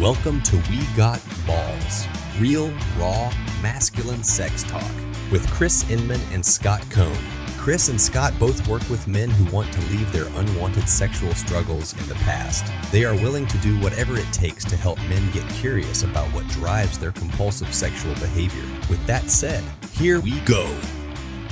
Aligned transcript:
Welcome 0.00 0.42
to 0.42 0.56
We 0.70 0.86
Got 0.96 1.20
Balls, 1.44 2.06
real, 2.38 2.70
raw, 2.96 3.32
masculine 3.60 4.22
sex 4.22 4.62
talk 4.62 4.92
with 5.32 5.44
Chris 5.50 5.90
Inman 5.90 6.20
and 6.30 6.46
Scott 6.46 6.88
Cohn. 6.88 7.18
Chris 7.56 7.88
and 7.88 8.00
Scott 8.00 8.32
both 8.38 8.68
work 8.68 8.88
with 8.88 9.08
men 9.08 9.28
who 9.28 9.52
want 9.52 9.72
to 9.72 9.80
leave 9.90 10.12
their 10.12 10.28
unwanted 10.38 10.88
sexual 10.88 11.34
struggles 11.34 12.00
in 12.00 12.06
the 12.06 12.14
past. 12.14 12.64
They 12.92 13.04
are 13.04 13.16
willing 13.16 13.48
to 13.48 13.58
do 13.58 13.76
whatever 13.80 14.16
it 14.16 14.32
takes 14.32 14.64
to 14.66 14.76
help 14.76 14.98
men 15.08 15.32
get 15.32 15.48
curious 15.48 16.04
about 16.04 16.32
what 16.32 16.46
drives 16.46 16.96
their 16.96 17.10
compulsive 17.10 17.74
sexual 17.74 18.14
behavior. 18.14 18.62
With 18.88 19.04
that 19.08 19.28
said, 19.28 19.64
here 19.90 20.20
we 20.20 20.38
go. 20.42 20.62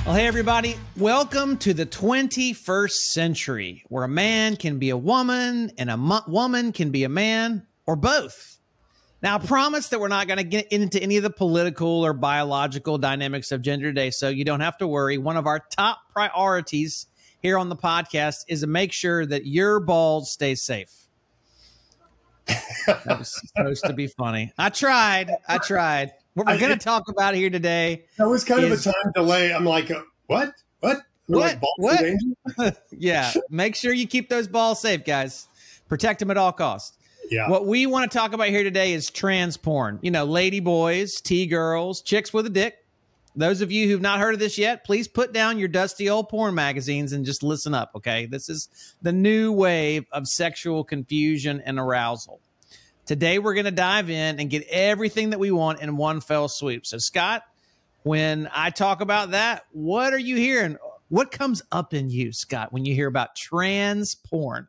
Well, 0.05 0.15
hey, 0.15 0.25
everybody. 0.25 0.77
Welcome 0.95 1.57
to 1.57 1.73
the 1.73 1.85
21st 1.85 2.91
century 2.91 3.83
where 3.89 4.05
a 4.05 4.07
man 4.07 4.55
can 4.55 4.79
be 4.79 4.91
a 4.91 4.95
woman 4.95 5.73
and 5.77 5.89
a 5.89 5.97
mo- 5.97 6.23
woman 6.27 6.71
can 6.71 6.91
be 6.91 7.03
a 7.03 7.09
man 7.09 7.66
or 7.87 7.95
both. 7.95 8.57
Now, 9.23 9.35
I 9.35 9.39
promise 9.39 9.89
that 9.89 9.99
we're 9.99 10.09
not 10.09 10.27
going 10.27 10.37
to 10.37 10.43
get 10.43 10.67
into 10.67 11.01
any 11.01 11.17
of 11.17 11.23
the 11.23 11.31
political 11.31 12.05
or 12.05 12.13
biological 12.13 12.99
dynamics 12.99 13.51
of 13.51 13.63
gender 13.63 13.87
today, 13.87 14.11
so 14.11 14.29
you 14.29 14.45
don't 14.45 14.59
have 14.59 14.77
to 14.77 14.87
worry. 14.87 15.17
One 15.17 15.37
of 15.37 15.47
our 15.47 15.59
top 15.71 16.01
priorities 16.13 17.07
here 17.41 17.57
on 17.57 17.69
the 17.69 17.75
podcast 17.75 18.45
is 18.47 18.61
to 18.61 18.67
make 18.67 18.91
sure 18.91 19.25
that 19.25 19.47
your 19.47 19.79
balls 19.79 20.31
stay 20.31 20.53
safe. 20.53 20.91
that 22.45 23.17
was 23.17 23.41
supposed 23.55 23.83
to 23.85 23.93
be 23.93 24.05
funny. 24.05 24.53
I 24.57 24.69
tried. 24.69 25.31
I 25.47 25.57
tried. 25.57 26.11
What 26.35 26.45
we're 26.45 26.59
going 26.59 26.77
to 26.77 26.83
talk 26.83 27.09
about 27.09 27.33
here 27.33 27.49
today. 27.49 28.05
That 28.17 28.29
was 28.29 28.43
kind 28.43 28.63
is, 28.63 28.85
of 28.85 28.93
a 28.93 28.95
time 28.95 29.11
delay. 29.15 29.51
I'm 29.51 29.65
like, 29.65 29.89
uh, 29.89 30.03
what? 30.27 30.53
What? 30.81 30.99
What? 31.25 31.59
Like 31.59 32.13
what? 32.55 32.77
yeah. 32.91 33.33
Make 33.49 33.75
sure 33.75 33.91
you 33.91 34.07
keep 34.07 34.29
those 34.29 34.47
balls 34.47 34.79
safe, 34.79 35.03
guys. 35.03 35.47
Protect 35.89 36.19
them 36.19 36.31
at 36.31 36.37
all 36.37 36.51
costs. 36.51 36.96
Yeah. 37.29 37.49
What 37.49 37.65
we 37.65 37.85
want 37.85 38.09
to 38.09 38.17
talk 38.17 38.33
about 38.33 38.47
here 38.47 38.63
today 38.63 38.93
is 38.93 39.09
trans 39.09 39.57
porn. 39.57 39.99
You 40.01 40.11
know, 40.11 40.25
lady 40.25 40.59
boys, 40.59 41.19
T 41.21 41.45
girls, 41.45 42.01
chicks 42.01 42.33
with 42.33 42.45
a 42.45 42.49
dick. 42.49 42.77
Those 43.35 43.61
of 43.61 43.71
you 43.71 43.87
who've 43.87 44.01
not 44.01 44.19
heard 44.19 44.33
of 44.33 44.39
this 44.39 44.57
yet, 44.57 44.83
please 44.83 45.07
put 45.07 45.31
down 45.31 45.59
your 45.59 45.67
dusty 45.67 46.09
old 46.09 46.27
porn 46.29 46.55
magazines 46.55 47.13
and 47.13 47.23
just 47.23 47.43
listen 47.43 47.73
up, 47.75 47.91
okay? 47.95 48.25
This 48.25 48.49
is 48.49 48.67
the 49.03 49.11
new 49.11 49.51
wave 49.51 50.05
of 50.11 50.27
sexual 50.27 50.83
confusion 50.83 51.61
and 51.63 51.77
arousal. 51.77 52.39
Today, 53.05 53.37
we're 53.37 53.53
going 53.53 53.65
to 53.65 53.71
dive 53.71 54.09
in 54.09 54.39
and 54.39 54.49
get 54.49 54.67
everything 54.69 55.29
that 55.29 55.39
we 55.39 55.51
want 55.51 55.81
in 55.81 55.97
one 55.97 56.19
fell 56.19 56.47
swoop. 56.47 56.87
So, 56.87 56.97
Scott, 56.97 57.43
when 58.01 58.49
I 58.51 58.71
talk 58.71 59.01
about 59.01 59.31
that, 59.31 59.65
what 59.71 60.13
are 60.13 60.19
you 60.19 60.35
hearing? 60.35 60.77
What 61.09 61.31
comes 61.31 61.61
up 61.71 61.93
in 61.93 62.09
you, 62.09 62.33
Scott, 62.33 62.73
when 62.73 62.85
you 62.85 62.95
hear 62.95 63.07
about 63.07 63.35
trans 63.35 64.15
porn? 64.15 64.67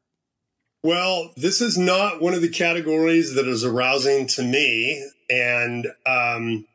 Well, 0.83 1.33
this 1.37 1.61
is 1.61 1.77
not 1.77 2.21
one 2.21 2.35
of 2.35 2.43
the 2.43 2.49
categories 2.49 3.35
that 3.35 3.49
is 3.49 3.65
arousing 3.65 4.27
to 4.29 4.43
me. 4.43 5.05
And 5.29 5.89
um, 6.07 6.67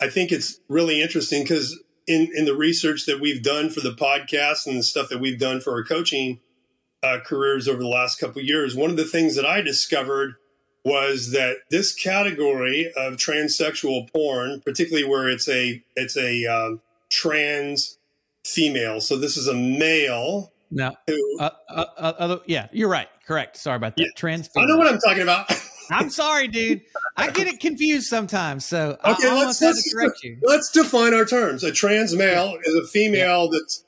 I 0.00 0.08
think 0.08 0.30
it's 0.30 0.60
really 0.68 1.00
interesting 1.00 1.42
because 1.42 1.82
in, 2.06 2.28
in 2.34 2.44
the 2.44 2.54
research 2.54 3.06
that 3.06 3.20
we've 3.20 3.42
done 3.42 3.70
for 3.70 3.80
the 3.80 3.92
podcast 3.92 4.66
and 4.66 4.78
the 4.78 4.82
stuff 4.82 5.08
that 5.08 5.20
we've 5.20 5.38
done 5.38 5.60
for 5.60 5.72
our 5.72 5.84
coaching 5.84 6.40
uh, 7.02 7.18
careers 7.24 7.66
over 7.66 7.80
the 7.80 7.88
last 7.88 8.20
couple 8.20 8.42
years, 8.42 8.76
one 8.76 8.90
of 8.90 8.96
the 8.96 9.04
things 9.04 9.36
that 9.36 9.46
I 9.46 9.62
discovered 9.62 10.34
was 10.84 11.30
that 11.32 11.58
this 11.70 11.94
category 11.94 12.92
of 12.96 13.14
transsexual 13.14 14.10
porn, 14.12 14.60
particularly 14.60 15.08
where 15.08 15.28
it's 15.28 15.48
a 15.48 15.82
it's 15.94 16.16
a 16.16 16.46
um, 16.46 16.80
trans 17.10 17.98
female, 18.44 19.00
so 19.00 19.18
this 19.18 19.36
is 19.36 19.46
a 19.46 19.54
male 19.54 20.50
no. 20.70 20.94
Uh, 21.08 21.50
uh, 21.68 21.84
uh, 21.96 22.12
uh, 22.18 22.38
yeah, 22.46 22.68
you're 22.72 22.88
right. 22.88 23.08
Correct. 23.30 23.56
Sorry 23.56 23.76
about 23.76 23.94
that. 23.94 24.02
Yeah. 24.02 24.08
Trans. 24.16 24.50
I 24.56 24.64
know 24.64 24.76
what 24.76 24.88
I'm 24.88 24.98
talking 24.98 25.22
about. 25.22 25.48
I'm 25.92 26.10
sorry, 26.10 26.48
dude. 26.48 26.80
I 27.16 27.30
get 27.30 27.46
it 27.46 27.60
confused 27.60 28.08
sometimes. 28.08 28.64
So 28.64 28.98
okay, 29.04 29.28
I 29.28 29.44
let's, 29.44 29.62
let's, 29.62 29.94
correct 29.94 30.24
you. 30.24 30.36
Let's 30.42 30.68
define 30.72 31.14
our 31.14 31.24
terms. 31.24 31.62
A 31.62 31.70
trans 31.70 32.12
male 32.12 32.58
is 32.64 32.74
a 32.74 32.88
female 32.88 33.44
yeah. 33.44 33.50
that's 33.52 33.84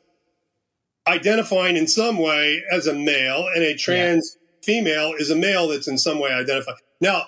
identifying 1.08 1.76
in 1.76 1.88
some 1.88 2.18
way 2.18 2.62
as 2.70 2.86
a 2.86 2.94
male, 2.94 3.48
and 3.52 3.64
a 3.64 3.76
trans 3.76 4.36
yeah. 4.36 4.64
female 4.64 5.12
is 5.18 5.28
a 5.28 5.34
male 5.34 5.66
that's 5.66 5.88
in 5.88 5.98
some 5.98 6.20
way 6.20 6.30
identified. 6.30 6.76
Now, 7.00 7.24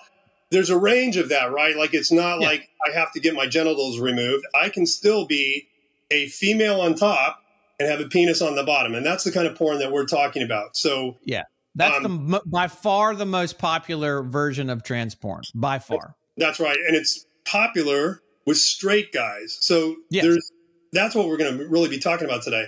there's 0.52 0.70
a 0.70 0.78
range 0.78 1.16
of 1.16 1.30
that, 1.30 1.50
right? 1.50 1.76
Like 1.76 1.94
it's 1.94 2.12
not 2.12 2.40
yeah. 2.40 2.46
like 2.46 2.68
I 2.86 2.92
have 2.92 3.10
to 3.14 3.20
get 3.20 3.34
my 3.34 3.48
genitals 3.48 3.98
removed. 3.98 4.44
I 4.54 4.68
can 4.68 4.86
still 4.86 5.26
be 5.26 5.66
a 6.12 6.28
female 6.28 6.80
on 6.80 6.94
top 6.94 7.40
and 7.80 7.90
have 7.90 7.98
a 7.98 8.08
penis 8.08 8.40
on 8.40 8.54
the 8.54 8.62
bottom. 8.62 8.94
And 8.94 9.04
that's 9.04 9.24
the 9.24 9.32
kind 9.32 9.48
of 9.48 9.56
porn 9.56 9.80
that 9.80 9.90
we're 9.90 10.06
talking 10.06 10.44
about. 10.44 10.76
So, 10.76 11.16
yeah, 11.24 11.42
that's 11.74 12.04
um, 12.04 12.30
the 12.30 12.42
by 12.46 12.68
far 12.68 13.14
the 13.14 13.26
most 13.26 13.58
popular 13.58 14.22
version 14.22 14.70
of 14.70 14.82
trans 14.82 15.14
porn, 15.14 15.42
by 15.54 15.78
far. 15.78 16.16
That's 16.36 16.60
right. 16.60 16.78
And 16.86 16.96
it's 16.96 17.26
popular 17.44 18.20
with 18.46 18.56
straight 18.58 19.12
guys. 19.12 19.58
So, 19.60 19.96
yes. 20.10 20.24
there's 20.24 20.52
that's 20.92 21.14
what 21.14 21.28
we're 21.28 21.36
going 21.36 21.58
to 21.58 21.66
really 21.68 21.88
be 21.88 21.98
talking 21.98 22.26
about 22.26 22.42
today. 22.42 22.66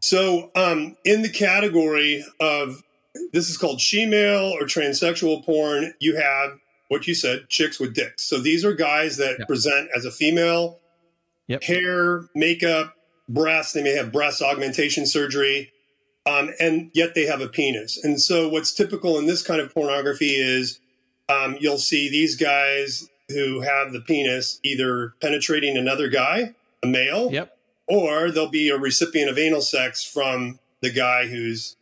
So, 0.00 0.50
um, 0.54 0.96
in 1.04 1.22
the 1.22 1.28
category 1.28 2.24
of 2.40 2.82
this 3.32 3.48
is 3.48 3.56
called 3.56 3.80
she-male 3.80 4.52
or 4.58 4.62
transsexual 4.66 5.44
porn, 5.44 5.94
you 6.00 6.16
have 6.16 6.58
what 6.88 7.06
you 7.06 7.14
said, 7.14 7.48
chicks 7.48 7.80
with 7.80 7.94
dicks. 7.94 8.22
So 8.22 8.38
these 8.38 8.64
are 8.64 8.72
guys 8.72 9.16
that 9.16 9.36
yep. 9.38 9.48
present 9.48 9.90
as 9.96 10.04
a 10.04 10.10
female, 10.10 10.78
yep. 11.48 11.62
hair, 11.62 12.28
makeup, 12.34 12.94
breasts, 13.28 13.72
they 13.72 13.82
may 13.82 13.96
have 13.96 14.12
breast 14.12 14.40
augmentation 14.40 15.06
surgery, 15.06 15.72
um, 16.26 16.52
and 16.60 16.90
yet 16.92 17.14
they 17.14 17.26
have 17.26 17.40
a 17.40 17.48
penis. 17.48 18.02
And 18.02 18.20
so, 18.20 18.48
what's 18.48 18.72
typical 18.72 19.18
in 19.18 19.26
this 19.26 19.42
kind 19.42 19.60
of 19.60 19.72
pornography 19.72 20.34
is 20.34 20.80
um, 21.28 21.56
you'll 21.60 21.78
see 21.78 22.10
these 22.10 22.36
guys 22.36 23.08
who 23.28 23.60
have 23.60 23.92
the 23.92 24.00
penis 24.00 24.60
either 24.62 25.14
penetrating 25.20 25.76
another 25.76 26.08
guy, 26.08 26.54
a 26.82 26.86
male, 26.86 27.30
yep. 27.32 27.56
or 27.88 28.30
they'll 28.30 28.48
be 28.48 28.68
a 28.68 28.78
recipient 28.78 29.30
of 29.30 29.38
anal 29.38 29.60
sex 29.60 30.04
from 30.04 30.58
the 30.82 30.90
guy 30.90 31.26
who's. 31.26 31.76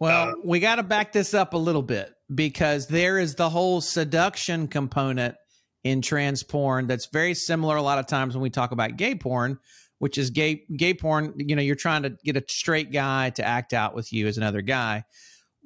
Well, 0.00 0.30
uh, 0.30 0.34
we 0.42 0.60
got 0.60 0.76
to 0.76 0.82
back 0.82 1.12
this 1.12 1.34
up 1.34 1.54
a 1.54 1.58
little 1.58 1.82
bit 1.82 2.12
because 2.34 2.86
there 2.88 3.18
is 3.18 3.36
the 3.36 3.48
whole 3.48 3.80
seduction 3.80 4.68
component 4.68 5.36
in 5.84 6.00
trans 6.00 6.42
porn 6.42 6.86
that's 6.86 7.06
very 7.06 7.34
similar 7.34 7.76
a 7.76 7.82
lot 7.82 7.98
of 7.98 8.06
times 8.06 8.34
when 8.34 8.42
we 8.42 8.50
talk 8.50 8.72
about 8.72 8.96
gay 8.96 9.14
porn 9.14 9.58
which 9.98 10.18
is 10.18 10.30
gay 10.30 10.64
gay 10.76 10.94
porn. 10.94 11.34
You 11.36 11.56
know, 11.56 11.62
you're 11.62 11.74
trying 11.74 12.02
to 12.02 12.16
get 12.24 12.36
a 12.36 12.44
straight 12.48 12.92
guy 12.92 13.30
to 13.30 13.44
act 13.44 13.72
out 13.72 13.94
with 13.94 14.12
you 14.12 14.26
as 14.26 14.36
another 14.36 14.62
guy. 14.62 15.04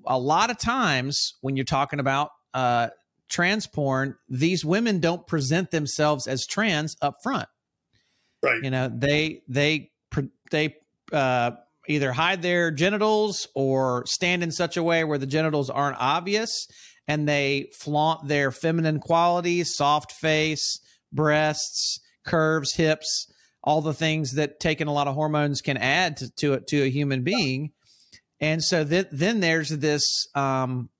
A 0.07 0.19
lot 0.19 0.51
of 0.51 0.59
times 0.59 1.35
when 1.41 1.57
you're 1.57 1.65
talking 1.65 2.01
about 2.01 2.31
uh, 2.55 2.89
trans 3.29 3.67
porn, 3.67 4.17
these 4.29 4.65
women 4.65 5.01
don't 5.01 5.27
present 5.27 5.71
themselves 5.71 6.27
as 6.27 6.47
trans 6.47 6.97
up 7.03 7.17
front. 7.23 7.49
Right. 8.43 8.63
You 8.63 8.71
know, 8.71 8.91
they 8.95 9.43
they 9.49 9.91
they 10.51 10.77
uh, 11.13 11.53
either 11.89 12.13
hide 12.13 12.43
their 12.43 12.71
genitals 12.71 13.49
or 13.55 14.05
stand 14.07 14.43
in 14.43 14.53
such 14.53 14.77
a 14.77 14.83
way 14.83 15.05
where 15.05 15.19
the 15.19 15.27
genitals 15.27 15.71
aren't 15.71 15.97
obvious, 15.99 16.69
and 17.09 17.29
they 17.29 17.71
flaunt 17.81 18.29
their 18.29 18.53
feminine 18.53 19.01
qualities, 19.01 19.75
soft 19.75 20.13
face, 20.13 20.81
breasts, 21.13 21.99
curves, 22.25 22.75
hips 22.75 23.27
all 23.63 23.81
the 23.81 23.95
things 23.95 24.35
that 24.35 24.61
taking 24.61 24.87
a 24.87 24.93
lot 24.93 25.09
of 25.09 25.15
hormones 25.15 25.61
can 25.61 25.77
add 25.77 26.17
to 26.19 26.31
to, 26.37 26.53
a, 26.55 26.61
to 26.61 26.83
a 26.83 26.91
human 26.91 27.23
being. 27.23 27.73
And 28.41 28.63
so 28.63 28.85
th- 28.85 29.09
then 29.11 29.41
there's 29.41 29.71
this 29.71 30.29
um, 30.35 30.91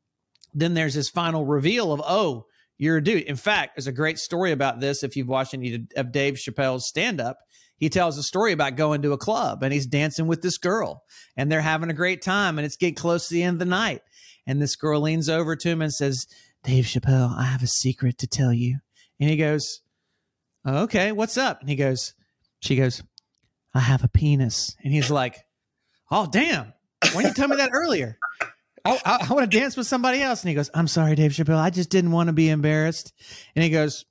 then 0.55 0.75
there's 0.75 0.95
this 0.95 1.09
final 1.09 1.45
reveal 1.45 1.93
of 1.93 2.03
oh 2.05 2.47
you're 2.79 2.99
a 2.99 3.05
dude. 3.05 3.25
In 3.25 3.37
fact, 3.37 3.77
there's 3.77 3.89
a 3.89 3.93
great 3.93 4.19
story 4.19 4.53
about 4.53 4.81
this 4.81 5.03
if 5.03 5.17
you've 5.17 5.29
watched 5.29 5.53
any 5.53 5.87
of 5.97 6.13
Dave 6.13 6.35
Chappelle's 6.35 6.87
stand 6.87 7.21
up. 7.21 7.39
He 7.77 7.89
tells 7.89 8.19
a 8.19 8.23
story 8.23 8.53
about 8.53 8.77
going 8.77 9.03
to 9.03 9.13
a 9.13 9.19
club 9.19 9.63
and 9.63 9.73
he's 9.73 9.87
dancing 9.87 10.27
with 10.27 10.43
this 10.43 10.59
girl 10.59 11.03
and 11.37 11.51
they're 11.51 11.61
having 11.61 11.91
a 11.91 11.95
great 11.95 12.23
time 12.23 12.59
and 12.59 12.65
it's 12.65 12.77
getting 12.77 12.95
close 12.95 13.29
to 13.29 13.35
the 13.35 13.43
end 13.43 13.55
of 13.55 13.59
the 13.61 13.65
night. 13.65 14.03
And 14.47 14.63
this 14.63 14.77
girl 14.77 15.01
leans 15.01 15.29
over 15.29 15.55
to 15.55 15.69
him 15.69 15.83
and 15.83 15.93
says, 15.93 16.27
Dave 16.65 16.87
Chappelle, 16.87 17.37
I 17.37 17.45
have 17.45 17.63
a 17.63 17.69
secret 17.69 18.19
to 18.19 18.27
tell 18.27 18.53
you. 18.53 18.79
And 19.21 19.29
he 19.29 19.37
goes, 19.37 19.81
Okay, 20.67 21.13
what's 21.13 21.37
up? 21.37 21.61
And 21.61 21.69
he 21.69 21.77
goes, 21.77 22.15
she 22.61 22.77
goes, 22.77 23.03
I 23.75 23.81
have 23.81 24.05
a 24.05 24.09
penis. 24.09 24.77
And 24.83 24.93
he's 24.93 25.11
like, 25.11 25.37
Oh, 26.11 26.27
damn. 26.27 26.73
Why 27.13 27.23
didn't 27.23 27.27
you 27.27 27.35
tell 27.35 27.49
me 27.49 27.57
that 27.57 27.71
earlier? 27.73 28.19
I, 28.85 29.01
I, 29.05 29.27
I 29.29 29.33
want 29.35 29.51
to 29.51 29.59
dance 29.59 29.77
with 29.77 29.87
somebody 29.87 30.23
else. 30.23 30.43
And 30.43 30.49
he 30.49 30.55
goes, 30.55 30.71
I'm 30.75 30.89
sorry, 30.89 31.15
Dave 31.15 31.33
Chappelle. 31.33 31.59
I 31.59 31.71
just 31.71 31.91
didn't 31.91 32.13
want 32.13 32.29
to 32.29 32.33
be 32.33 32.49
embarrassed. 32.49 33.13
And 33.55 33.63
he 33.63 33.71
goes, 33.71 34.05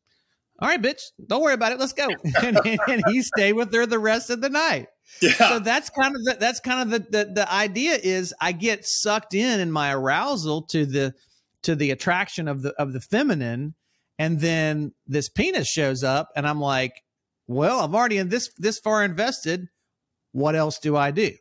All 0.60 0.68
right, 0.68 0.82
bitch, 0.82 1.02
don't 1.26 1.42
worry 1.42 1.54
about 1.54 1.72
it. 1.72 1.80
Let's 1.80 1.94
go. 1.94 2.08
and, 2.44 2.60
and 2.88 3.04
he 3.08 3.22
stayed 3.22 3.54
with 3.54 3.74
her 3.74 3.86
the 3.86 4.00
rest 4.00 4.30
of 4.30 4.42
the 4.42 4.50
night. 4.50 4.88
Yeah. 5.22 5.32
So 5.32 5.60
that's 5.60 5.90
kind 5.90 6.16
of 6.16 6.24
the, 6.24 6.38
that's 6.40 6.60
kind 6.60 6.82
of 6.82 6.90
the, 6.90 7.26
the 7.26 7.32
the 7.34 7.52
idea 7.52 7.98
is 8.02 8.34
I 8.42 8.52
get 8.52 8.86
sucked 8.86 9.34
in 9.34 9.60
in 9.60 9.72
my 9.72 9.94
arousal 9.94 10.64
to 10.64 10.86
the 10.86 11.14
to 11.64 11.76
the 11.76 11.92
attraction 11.92 12.48
of 12.48 12.62
the 12.62 12.74
of 12.74 12.94
the 12.94 13.00
feminine, 13.00 13.74
and 14.20 14.40
then 14.40 14.94
this 15.08 15.30
penis 15.30 15.68
shows 15.68 16.04
up, 16.04 16.30
and 16.36 16.46
I'm 16.48 16.60
like, 16.60 17.04
well, 17.48 17.80
I'm 17.80 17.96
already 17.96 18.18
in 18.18 18.30
this 18.30 18.50
this 18.58 18.80
far 18.80 19.04
invested. 19.04 19.70
What 20.32 20.56
else 20.56 20.80
do 20.80 20.96
I 20.96 21.12
do? 21.12 21.32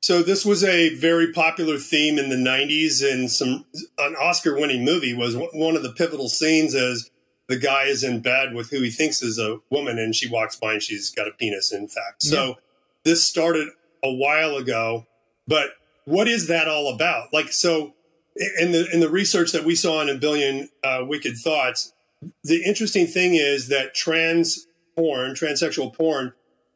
So 0.00 0.22
this 0.22 0.44
was 0.44 0.62
a 0.62 0.94
very 0.94 1.32
popular 1.32 1.76
theme 1.76 2.18
in 2.18 2.28
the 2.28 2.36
90s 2.36 3.02
and 3.02 3.30
some 3.30 3.64
an 3.98 4.14
Oscar 4.14 4.54
winning 4.54 4.84
movie 4.84 5.12
was 5.12 5.36
one 5.52 5.76
of 5.76 5.82
the 5.82 5.92
pivotal 5.92 6.28
scenes 6.28 6.74
as 6.74 7.10
the 7.48 7.56
guy 7.56 7.84
is 7.84 8.04
in 8.04 8.20
bed 8.20 8.54
with 8.54 8.70
who 8.70 8.80
he 8.80 8.90
thinks 8.90 9.22
is 9.22 9.38
a 9.38 9.58
woman 9.70 9.98
and 9.98 10.14
she 10.14 10.28
walks 10.28 10.54
by 10.54 10.74
and 10.74 10.82
she's 10.82 11.10
got 11.10 11.26
a 11.26 11.32
penis 11.32 11.72
in 11.72 11.88
fact. 11.88 12.22
So 12.22 12.46
yeah. 12.46 12.54
this 13.04 13.24
started 13.24 13.68
a 14.04 14.12
while 14.12 14.56
ago, 14.56 15.06
but 15.48 15.70
what 16.04 16.28
is 16.28 16.46
that 16.46 16.68
all 16.68 16.94
about? 16.94 17.32
Like 17.32 17.52
so 17.52 17.94
in 18.60 18.70
the 18.70 18.88
in 18.92 19.00
the 19.00 19.10
research 19.10 19.50
that 19.50 19.64
we 19.64 19.74
saw 19.74 20.00
in 20.00 20.08
a 20.08 20.14
billion 20.14 20.68
uh, 20.84 21.00
wicked 21.02 21.36
thoughts, 21.36 21.92
the 22.44 22.62
interesting 22.62 23.06
thing 23.06 23.34
is 23.34 23.66
that 23.68 23.94
trans 23.94 24.67
porn, 24.98 25.34
transsexual 25.34 25.94
porn, 25.94 26.32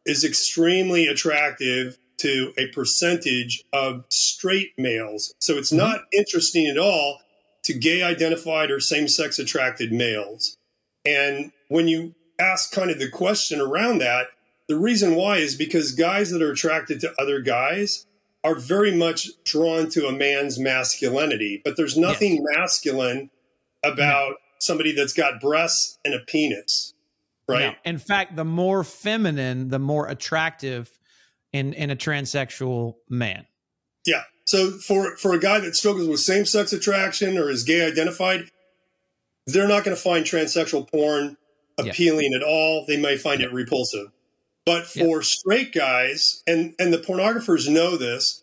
is 0.07 0.25
extremely 0.25 1.09
attractive 1.09 1.99
to 2.19 2.53
a 2.57 2.69
percentage 2.69 3.65
of 3.73 4.05
straight 4.11 4.73
males. 4.79 5.35
So 5.41 5.55
it's 5.55 5.71
mm-hmm. 5.71 5.79
not 5.79 6.03
interesting 6.13 6.69
at 6.69 6.79
all 6.79 7.19
to 7.65 7.75
gay 7.75 8.01
identified 8.01 8.71
or 8.71 8.79
same 8.79 9.09
sex 9.09 9.41
attracted 9.41 9.93
males. 9.93 10.57
And 11.05 11.51
when 11.67 11.89
you 11.89 12.15
ask 12.39 12.73
kind 12.73 12.93
of 12.93 13.01
the 13.01 13.11
question 13.11 13.61
around 13.61 13.99
that, 13.99 14.29
the 14.69 14.79
reason 14.79 15.17
why 15.17 15.39
is 15.39 15.57
because 15.57 15.91
guys 15.91 16.31
that 16.31 16.43
are 16.43 16.53
attracted 16.53 17.01
to 17.01 17.13
other 17.21 17.41
guys 17.41 18.07
are 18.45 18.55
very 18.55 18.95
much 18.95 19.31
drawn 19.45 19.89
to 19.91 20.07
a 20.07 20.13
man's 20.13 20.61
masculinity, 20.61 21.61
but 21.65 21.77
there's 21.77 21.97
nothing 21.97 22.37
yes. 22.37 22.45
masculine 22.57 23.31
about 23.83 24.37
somebody 24.61 24.93
that's 24.93 25.13
got 25.13 25.41
breasts 25.41 25.99
and 26.05 26.15
a 26.15 26.21
penis, 26.21 26.95
right? 27.49 27.73
No. 27.73 27.75
In 27.85 27.99
fact, 27.99 28.37
the 28.37 28.45
more 28.45 28.85
feminine, 28.85 29.69
the 29.69 29.79
more 29.79 30.09
attractive 30.09 30.91
in 31.53 31.73
in 31.75 31.91
a 31.91 31.97
transsexual 31.97 32.95
man. 33.09 33.47
Yeah. 34.07 34.23
So 34.45 34.71
for 34.71 35.17
for 35.17 35.33
a 35.33 35.39
guy 35.39 35.61
that 35.61 35.77
struggles 35.77 36.09
with 36.09 36.21
same 36.21 36.45
sex 36.45 36.73
attraction 36.73 37.39
or 37.39 37.51
is 37.51 37.65
gay 37.65 37.87
identified, 37.87 38.51
they're 39.47 39.69
not 39.69 39.85
going 39.85 39.97
to 39.97 40.03
find 40.03 40.25
transsexual 40.25 40.91
porn 40.91 41.37
appealing 41.79 42.33
yeah. 42.33 42.39
at 42.39 42.43
all. 42.43 42.85
They 42.87 42.97
may 42.97 43.17
find 43.17 43.41
yeah. 43.41 43.47
it 43.47 43.53
repulsive. 43.53 44.09
But 44.65 44.87
for 44.87 45.17
yeah. 45.17 45.23
straight 45.23 45.73
guys, 45.73 46.43
and 46.47 46.75
and 46.79 46.93
the 46.93 46.99
pornographers 46.99 47.69
know 47.69 47.97
this, 47.97 48.43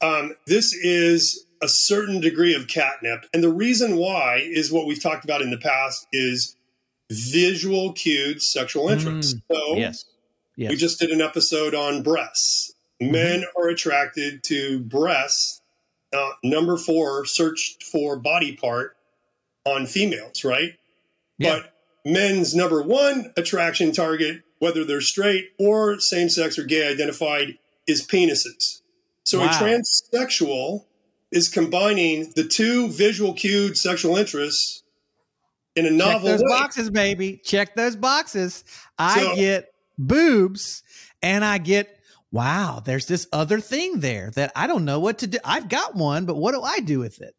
um, 0.00 0.34
this 0.46 0.72
is 0.74 1.46
a 1.62 1.68
certain 1.68 2.20
degree 2.20 2.54
of 2.54 2.66
catnip. 2.66 3.24
And 3.32 3.42
the 3.42 3.52
reason 3.52 3.96
why 3.96 4.38
is 4.42 4.72
what 4.72 4.86
we've 4.86 5.00
talked 5.00 5.24
about 5.24 5.42
in 5.42 5.50
the 5.50 5.58
past 5.58 6.06
is 6.12 6.56
visual 7.12 7.92
cued 7.92 8.42
sexual 8.42 8.88
interest. 8.88 9.36
Mm, 9.36 9.42
so 9.52 9.76
yes. 9.76 10.04
yes. 10.56 10.70
we 10.70 10.76
just 10.76 10.98
did 10.98 11.10
an 11.10 11.20
episode 11.20 11.74
on 11.74 12.02
breasts. 12.02 12.74
Mm-hmm. 13.00 13.12
Men 13.12 13.44
are 13.56 13.68
attracted 13.68 14.42
to 14.44 14.80
breasts. 14.80 15.60
Uh, 16.12 16.30
number 16.44 16.76
four, 16.76 17.24
searched 17.24 17.82
for 17.84 18.16
body 18.16 18.54
part 18.54 18.96
on 19.64 19.86
females, 19.86 20.44
right? 20.44 20.74
Yeah. 21.38 21.60
But 21.60 21.74
men's 22.04 22.54
number 22.54 22.82
one 22.82 23.32
attraction 23.36 23.92
target 23.92 24.42
whether 24.62 24.84
they're 24.84 25.00
straight 25.00 25.50
or 25.58 25.98
same 25.98 26.28
sex 26.28 26.56
or 26.56 26.62
gay 26.62 26.88
identified, 26.88 27.58
is 27.88 28.06
penises. 28.06 28.80
So 29.24 29.40
wow. 29.40 29.46
a 29.46 29.48
transsexual 29.48 30.84
is 31.32 31.48
combining 31.48 32.32
the 32.36 32.44
two 32.44 32.88
visual 32.88 33.34
cued 33.34 33.76
sexual 33.76 34.16
interests 34.16 34.81
in 35.76 35.86
a 35.86 35.90
novel 35.90 36.12
Check 36.12 36.22
those 36.22 36.42
way. 36.42 36.58
boxes, 36.58 36.90
baby. 36.90 37.40
Check 37.44 37.74
those 37.74 37.96
boxes. 37.96 38.64
I 38.98 39.22
so, 39.22 39.36
get 39.36 39.72
boobs 39.98 40.82
and 41.22 41.44
I 41.44 41.58
get 41.58 41.98
wow, 42.30 42.80
there's 42.82 43.06
this 43.06 43.26
other 43.30 43.60
thing 43.60 44.00
there 44.00 44.30
that 44.30 44.52
I 44.56 44.66
don't 44.66 44.86
know 44.86 44.98
what 44.98 45.18
to 45.18 45.26
do. 45.26 45.38
I've 45.44 45.68
got 45.68 45.94
one, 45.94 46.24
but 46.24 46.36
what 46.36 46.52
do 46.52 46.62
I 46.62 46.80
do 46.80 46.98
with 46.98 47.20
it? 47.20 47.36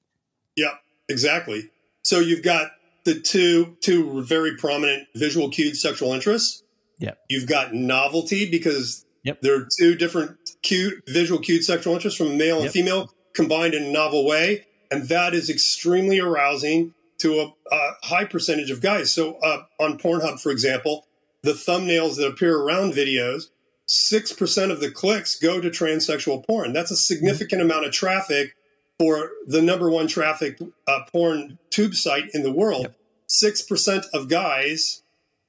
Yeah, 0.56 0.76
exactly. 1.10 1.72
So 2.04 2.20
you've 2.20 2.44
got 2.44 2.72
the 3.04 3.20
two 3.20 3.76
two 3.82 4.24
very 4.24 4.56
prominent 4.56 5.08
visual 5.16 5.50
cued 5.50 5.76
sexual 5.76 6.14
interests 6.14 6.64
Yep. 7.04 7.20
You've 7.30 7.48
got 7.48 7.74
novelty 7.74 8.50
because 8.50 9.06
yep. 9.24 9.42
there 9.42 9.60
are 9.60 9.68
two 9.78 9.96
different 9.96 10.38
cute 10.62 11.04
visual 11.08 11.40
cued 11.40 11.66
sexual 11.66 11.94
interests 11.96 12.18
from 12.18 12.38
male 12.38 12.56
and 12.56 12.66
yep. 12.66 12.74
female 12.74 13.10
combined 13.34 13.74
in 13.74 13.84
a 13.84 13.92
novel 13.92 14.26
way. 14.26 14.66
And 14.90 15.10
that 15.10 15.34
is 15.34 15.50
extremely 15.50 16.20
arousing 16.20 16.94
to 17.24 17.40
a, 17.40 17.54
a 17.76 17.92
high 18.04 18.26
percentage 18.26 18.72
of 18.72 18.82
guys. 18.82 19.14
So 19.14 19.36
uh, 19.44 19.64
on 19.80 19.98
Pornhub, 19.98 20.40
for 20.40 20.52
example, 20.52 21.06
the 21.42 21.54
thumbnails 21.54 22.16
that 22.18 22.28
appear 22.28 22.58
around 22.58 22.94
videos, 22.94 23.46
6% 23.90 24.72
of 24.72 24.80
the 24.80 24.92
clicks 24.92 25.38
go 25.38 25.60
to 25.60 25.70
transsexual 25.70 26.46
porn. 26.46 26.72
That's 26.72 26.92
a 26.92 26.96
significant 26.96 27.62
mm-hmm. 27.62 27.72
amount 27.72 27.86
of 27.86 27.92
traffic 27.92 28.56
for 29.00 29.32
the 29.46 29.62
number 29.62 29.90
one 29.90 30.08
traffic 30.08 30.60
uh, 30.88 31.00
porn 31.12 31.58
tube 31.70 31.96
site 31.96 32.30
in 32.34 32.44
the 32.44 32.52
world. 32.52 32.84
Yep. 32.84 33.70
6% 33.70 34.06
of 34.14 34.30
guys 34.30 35.04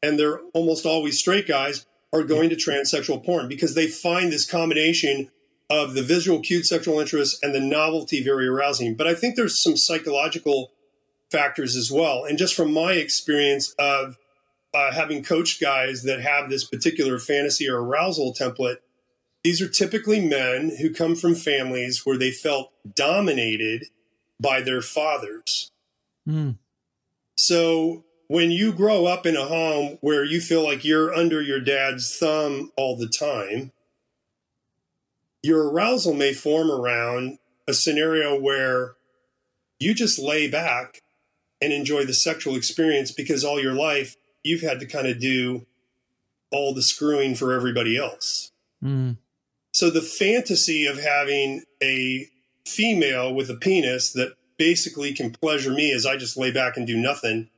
and 0.04 0.18
they're 0.18 0.40
almost 0.52 0.84
always 0.84 1.18
straight 1.18 1.48
guys, 1.48 1.86
are 2.12 2.22
going 2.22 2.50
to 2.50 2.56
transsexual 2.56 3.24
porn 3.24 3.48
because 3.48 3.74
they 3.74 3.88
find 3.88 4.30
this 4.30 4.48
combination 4.48 5.30
of 5.70 5.94
the 5.94 6.02
visual 6.02 6.40
cued 6.40 6.66
sexual 6.66 7.00
interest 7.00 7.42
and 7.42 7.54
the 7.54 7.60
novelty 7.60 8.22
very 8.22 8.46
arousing. 8.46 8.94
But 8.94 9.06
I 9.06 9.14
think 9.14 9.34
there's 9.34 9.60
some 9.60 9.76
psychological 9.76 10.70
factors 11.34 11.74
as 11.74 11.90
well. 11.90 12.24
And 12.24 12.38
just 12.38 12.54
from 12.54 12.72
my 12.72 12.92
experience 12.92 13.74
of 13.76 14.16
uh, 14.72 14.92
having 14.92 15.24
coached 15.24 15.60
guys 15.60 16.04
that 16.04 16.20
have 16.20 16.48
this 16.48 16.64
particular 16.64 17.18
fantasy 17.18 17.68
or 17.68 17.82
arousal 17.82 18.32
template, 18.32 18.76
these 19.42 19.60
are 19.60 19.68
typically 19.68 20.24
men 20.24 20.76
who 20.80 20.94
come 20.94 21.16
from 21.16 21.34
families 21.34 22.06
where 22.06 22.16
they 22.16 22.30
felt 22.30 22.70
dominated 22.94 23.86
by 24.40 24.60
their 24.60 24.80
fathers. 24.80 25.72
Mm. 26.28 26.58
So 27.36 28.04
when 28.28 28.52
you 28.52 28.72
grow 28.72 29.06
up 29.06 29.26
in 29.26 29.36
a 29.36 29.44
home 29.44 29.98
where 30.00 30.24
you 30.24 30.40
feel 30.40 30.62
like 30.62 30.84
you're 30.84 31.12
under 31.12 31.42
your 31.42 31.60
dad's 31.60 32.16
thumb 32.16 32.70
all 32.76 32.96
the 32.96 33.08
time, 33.08 33.72
your 35.42 35.68
arousal 35.68 36.14
may 36.14 36.32
form 36.32 36.70
around 36.70 37.38
a 37.66 37.74
scenario 37.74 38.40
where 38.40 38.94
you 39.80 39.94
just 39.94 40.18
lay 40.18 40.48
back 40.48 41.02
and 41.64 41.72
enjoy 41.72 42.04
the 42.04 42.14
sexual 42.14 42.54
experience 42.54 43.10
because 43.10 43.42
all 43.42 43.58
your 43.58 43.72
life 43.72 44.16
you've 44.42 44.60
had 44.60 44.78
to 44.80 44.86
kind 44.86 45.06
of 45.06 45.18
do 45.18 45.64
all 46.52 46.74
the 46.74 46.82
screwing 46.82 47.34
for 47.34 47.52
everybody 47.52 47.96
else. 47.96 48.52
Mm. 48.82 49.16
So 49.72 49.90
the 49.90 50.02
fantasy 50.02 50.86
of 50.86 51.00
having 51.00 51.64
a 51.82 52.28
female 52.66 53.34
with 53.34 53.50
a 53.50 53.56
penis 53.56 54.12
that 54.12 54.34
basically 54.58 55.12
can 55.12 55.32
pleasure 55.32 55.72
me 55.72 55.92
as 55.92 56.06
I 56.06 56.16
just 56.16 56.36
lay 56.36 56.52
back 56.52 56.76
and 56.76 56.86
do 56.86 56.96
nothing 56.96 57.48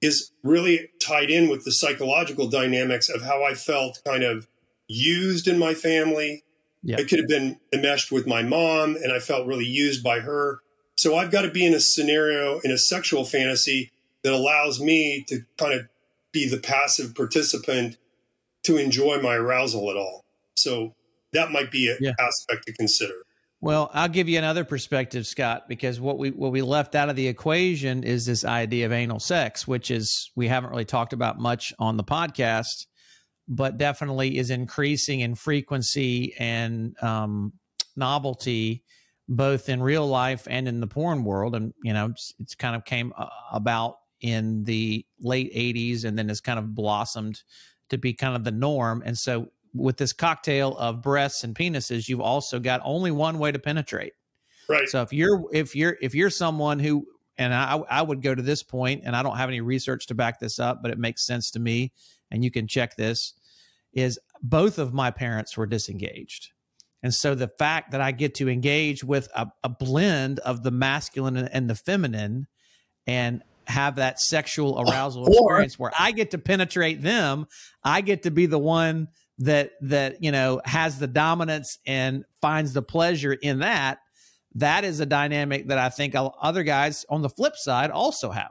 is 0.00 0.30
really 0.44 0.90
tied 1.02 1.30
in 1.30 1.48
with 1.48 1.64
the 1.64 1.72
psychological 1.72 2.48
dynamics 2.48 3.08
of 3.08 3.22
how 3.22 3.42
I 3.42 3.54
felt 3.54 4.00
kind 4.04 4.22
of 4.22 4.46
used 4.86 5.48
in 5.48 5.58
my 5.58 5.74
family. 5.74 6.44
Yeah. 6.82 6.96
It 7.00 7.08
could 7.08 7.18
have 7.18 7.28
been 7.28 7.58
enmeshed 7.72 8.12
with 8.12 8.26
my 8.26 8.42
mom, 8.42 8.94
and 8.94 9.12
I 9.12 9.18
felt 9.18 9.48
really 9.48 9.64
used 9.66 10.04
by 10.04 10.20
her. 10.20 10.60
So 10.98 11.14
I've 11.14 11.30
got 11.30 11.42
to 11.42 11.50
be 11.50 11.64
in 11.64 11.74
a 11.74 11.80
scenario, 11.80 12.58
in 12.64 12.72
a 12.72 12.76
sexual 12.76 13.24
fantasy 13.24 13.92
that 14.24 14.32
allows 14.32 14.80
me 14.80 15.24
to 15.28 15.42
kind 15.56 15.72
of 15.72 15.86
be 16.32 16.48
the 16.48 16.58
passive 16.58 17.14
participant 17.14 17.96
to 18.64 18.76
enjoy 18.76 19.20
my 19.20 19.36
arousal 19.36 19.92
at 19.92 19.96
all. 19.96 20.24
So 20.56 20.96
that 21.32 21.52
might 21.52 21.70
be 21.70 21.88
an 21.88 21.98
yeah. 22.00 22.14
aspect 22.18 22.66
to 22.66 22.72
consider. 22.72 23.14
Well, 23.60 23.92
I'll 23.94 24.08
give 24.08 24.28
you 24.28 24.38
another 24.38 24.64
perspective, 24.64 25.24
Scott, 25.24 25.68
because 25.68 26.00
what 26.00 26.18
we 26.18 26.32
what 26.32 26.50
we 26.50 26.62
left 26.62 26.96
out 26.96 27.08
of 27.08 27.14
the 27.14 27.28
equation 27.28 28.02
is 28.02 28.26
this 28.26 28.44
idea 28.44 28.84
of 28.84 28.90
anal 28.90 29.20
sex, 29.20 29.68
which 29.68 29.92
is 29.92 30.32
we 30.34 30.48
haven't 30.48 30.70
really 30.70 30.84
talked 30.84 31.12
about 31.12 31.38
much 31.38 31.72
on 31.78 31.96
the 31.96 32.04
podcast, 32.04 32.86
but 33.46 33.78
definitely 33.78 34.36
is 34.36 34.50
increasing 34.50 35.20
in 35.20 35.36
frequency 35.36 36.34
and 36.40 37.00
um, 37.00 37.52
novelty, 37.96 38.82
both 39.28 39.68
in 39.68 39.82
real 39.82 40.06
life 40.06 40.46
and 40.48 40.66
in 40.66 40.80
the 40.80 40.86
porn 40.86 41.24
world. 41.24 41.54
And 41.54 41.74
you 41.82 41.92
know, 41.92 42.06
it's, 42.06 42.34
it's 42.38 42.54
kind 42.54 42.74
of 42.74 42.84
came 42.84 43.12
uh, 43.16 43.26
about 43.52 43.98
in 44.20 44.64
the 44.64 45.04
late 45.20 45.52
'80s, 45.54 46.04
and 46.04 46.18
then 46.18 46.28
has 46.28 46.40
kind 46.40 46.58
of 46.58 46.74
blossomed 46.74 47.42
to 47.90 47.98
be 47.98 48.12
kind 48.12 48.36
of 48.36 48.44
the 48.44 48.50
norm. 48.50 49.02
And 49.04 49.16
so 49.16 49.48
with 49.74 49.96
this 49.96 50.12
cocktail 50.12 50.76
of 50.78 51.02
breasts 51.02 51.44
and 51.44 51.54
penises, 51.54 52.08
you've 52.08 52.20
also 52.20 52.58
got 52.58 52.80
only 52.84 53.10
one 53.10 53.38
way 53.38 53.52
to 53.52 53.58
penetrate. 53.58 54.12
Right. 54.68 54.88
So 54.88 55.02
if 55.02 55.12
you're 55.12 55.44
if 55.52 55.74
you're 55.74 55.96
if 56.00 56.14
you're 56.14 56.30
someone 56.30 56.78
who 56.78 57.06
and 57.36 57.54
I 57.54 57.80
I 57.90 58.02
would 58.02 58.22
go 58.22 58.34
to 58.34 58.42
this 58.42 58.62
point 58.62 59.02
and 59.04 59.16
I 59.16 59.22
don't 59.22 59.36
have 59.36 59.48
any 59.48 59.60
research 59.60 60.06
to 60.08 60.14
back 60.14 60.40
this 60.40 60.58
up, 60.58 60.82
but 60.82 60.90
it 60.90 60.98
makes 60.98 61.24
sense 61.24 61.50
to 61.52 61.60
me 61.60 61.92
and 62.30 62.44
you 62.44 62.50
can 62.50 62.66
check 62.66 62.96
this 62.96 63.34
is 63.92 64.18
both 64.42 64.78
of 64.78 64.92
my 64.92 65.10
parents 65.10 65.56
were 65.56 65.66
disengaged. 65.66 66.50
And 67.02 67.14
so 67.14 67.34
the 67.34 67.48
fact 67.48 67.92
that 67.92 68.00
I 68.00 68.10
get 68.10 68.34
to 68.36 68.48
engage 68.48 69.04
with 69.04 69.28
a, 69.34 69.46
a 69.62 69.68
blend 69.68 70.40
of 70.40 70.62
the 70.62 70.70
masculine 70.70 71.36
and 71.36 71.70
the 71.70 71.74
feminine 71.74 72.46
and 73.06 73.42
have 73.66 73.96
that 73.96 74.20
sexual 74.20 74.80
arousal 74.80 75.22
or, 75.22 75.28
experience 75.28 75.78
where 75.78 75.92
I 75.98 76.12
get 76.12 76.32
to 76.32 76.38
penetrate 76.38 77.02
them, 77.02 77.46
I 77.84 78.00
get 78.00 78.24
to 78.24 78.30
be 78.30 78.46
the 78.46 78.58
one 78.58 79.08
that 79.38 79.72
that 79.82 80.22
you 80.22 80.32
know 80.32 80.60
has 80.64 80.98
the 80.98 81.06
dominance 81.06 81.78
and 81.86 82.24
finds 82.40 82.72
the 82.72 82.82
pleasure 82.82 83.32
in 83.32 83.60
that 83.60 83.98
that 84.54 84.84
is 84.84 84.98
a 85.00 85.06
dynamic 85.06 85.68
that 85.68 85.78
i 85.78 85.88
think 85.88 86.14
other 86.16 86.64
guys 86.64 87.04
on 87.08 87.22
the 87.22 87.28
flip 87.28 87.54
side 87.56 87.90
also 87.90 88.30
have. 88.30 88.50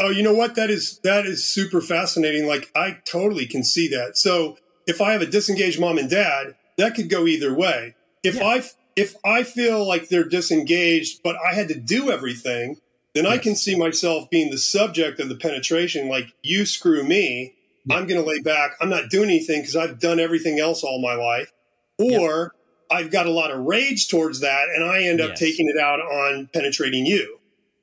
Oh 0.00 0.10
you 0.10 0.22
know 0.22 0.34
what? 0.34 0.54
That 0.54 0.70
is 0.70 1.00
that 1.02 1.26
is 1.26 1.44
super 1.44 1.80
fascinating. 1.80 2.46
Like 2.46 2.70
i 2.74 2.98
totally 3.04 3.46
can 3.46 3.64
see 3.64 3.88
that. 3.88 4.16
So 4.16 4.56
if 4.86 5.00
i 5.00 5.12
have 5.12 5.22
a 5.22 5.26
disengaged 5.26 5.80
mom 5.80 5.98
and 5.98 6.08
dad 6.08 6.54
that 6.78 6.94
could 6.94 7.10
go 7.10 7.26
either 7.26 7.52
way 7.52 7.94
if 8.22 8.36
yeah. 8.36 8.46
i 8.46 8.62
if 8.96 9.14
i 9.24 9.42
feel 9.42 9.86
like 9.86 10.08
they're 10.08 10.28
disengaged 10.28 11.20
but 11.22 11.36
i 11.46 11.54
had 11.54 11.68
to 11.68 11.78
do 11.78 12.10
everything 12.10 12.80
then 13.14 13.24
yes. 13.24 13.32
i 13.34 13.38
can 13.38 13.54
see 13.54 13.76
myself 13.76 14.30
being 14.30 14.50
the 14.50 14.58
subject 14.58 15.20
of 15.20 15.28
the 15.28 15.36
penetration 15.36 16.08
like 16.08 16.32
you 16.42 16.64
screw 16.64 17.04
me 17.04 17.54
I'm 17.90 18.06
going 18.06 18.20
to 18.20 18.28
lay 18.28 18.40
back. 18.40 18.72
I'm 18.80 18.90
not 18.90 19.10
doing 19.10 19.30
anything 19.30 19.60
because 19.60 19.76
I've 19.76 19.98
done 19.98 20.20
everything 20.20 20.58
else 20.58 20.82
all 20.82 21.00
my 21.00 21.14
life. 21.14 21.52
Or 21.98 22.52
yep. 22.90 23.00
I've 23.00 23.10
got 23.10 23.26
a 23.26 23.30
lot 23.30 23.50
of 23.50 23.64
rage 23.64 24.08
towards 24.08 24.40
that 24.40 24.68
and 24.74 24.84
I 24.84 25.02
end 25.02 25.20
up 25.20 25.30
yes. 25.30 25.38
taking 25.38 25.68
it 25.68 25.80
out 25.80 26.00
on 26.00 26.48
penetrating 26.52 27.06
you. 27.06 27.38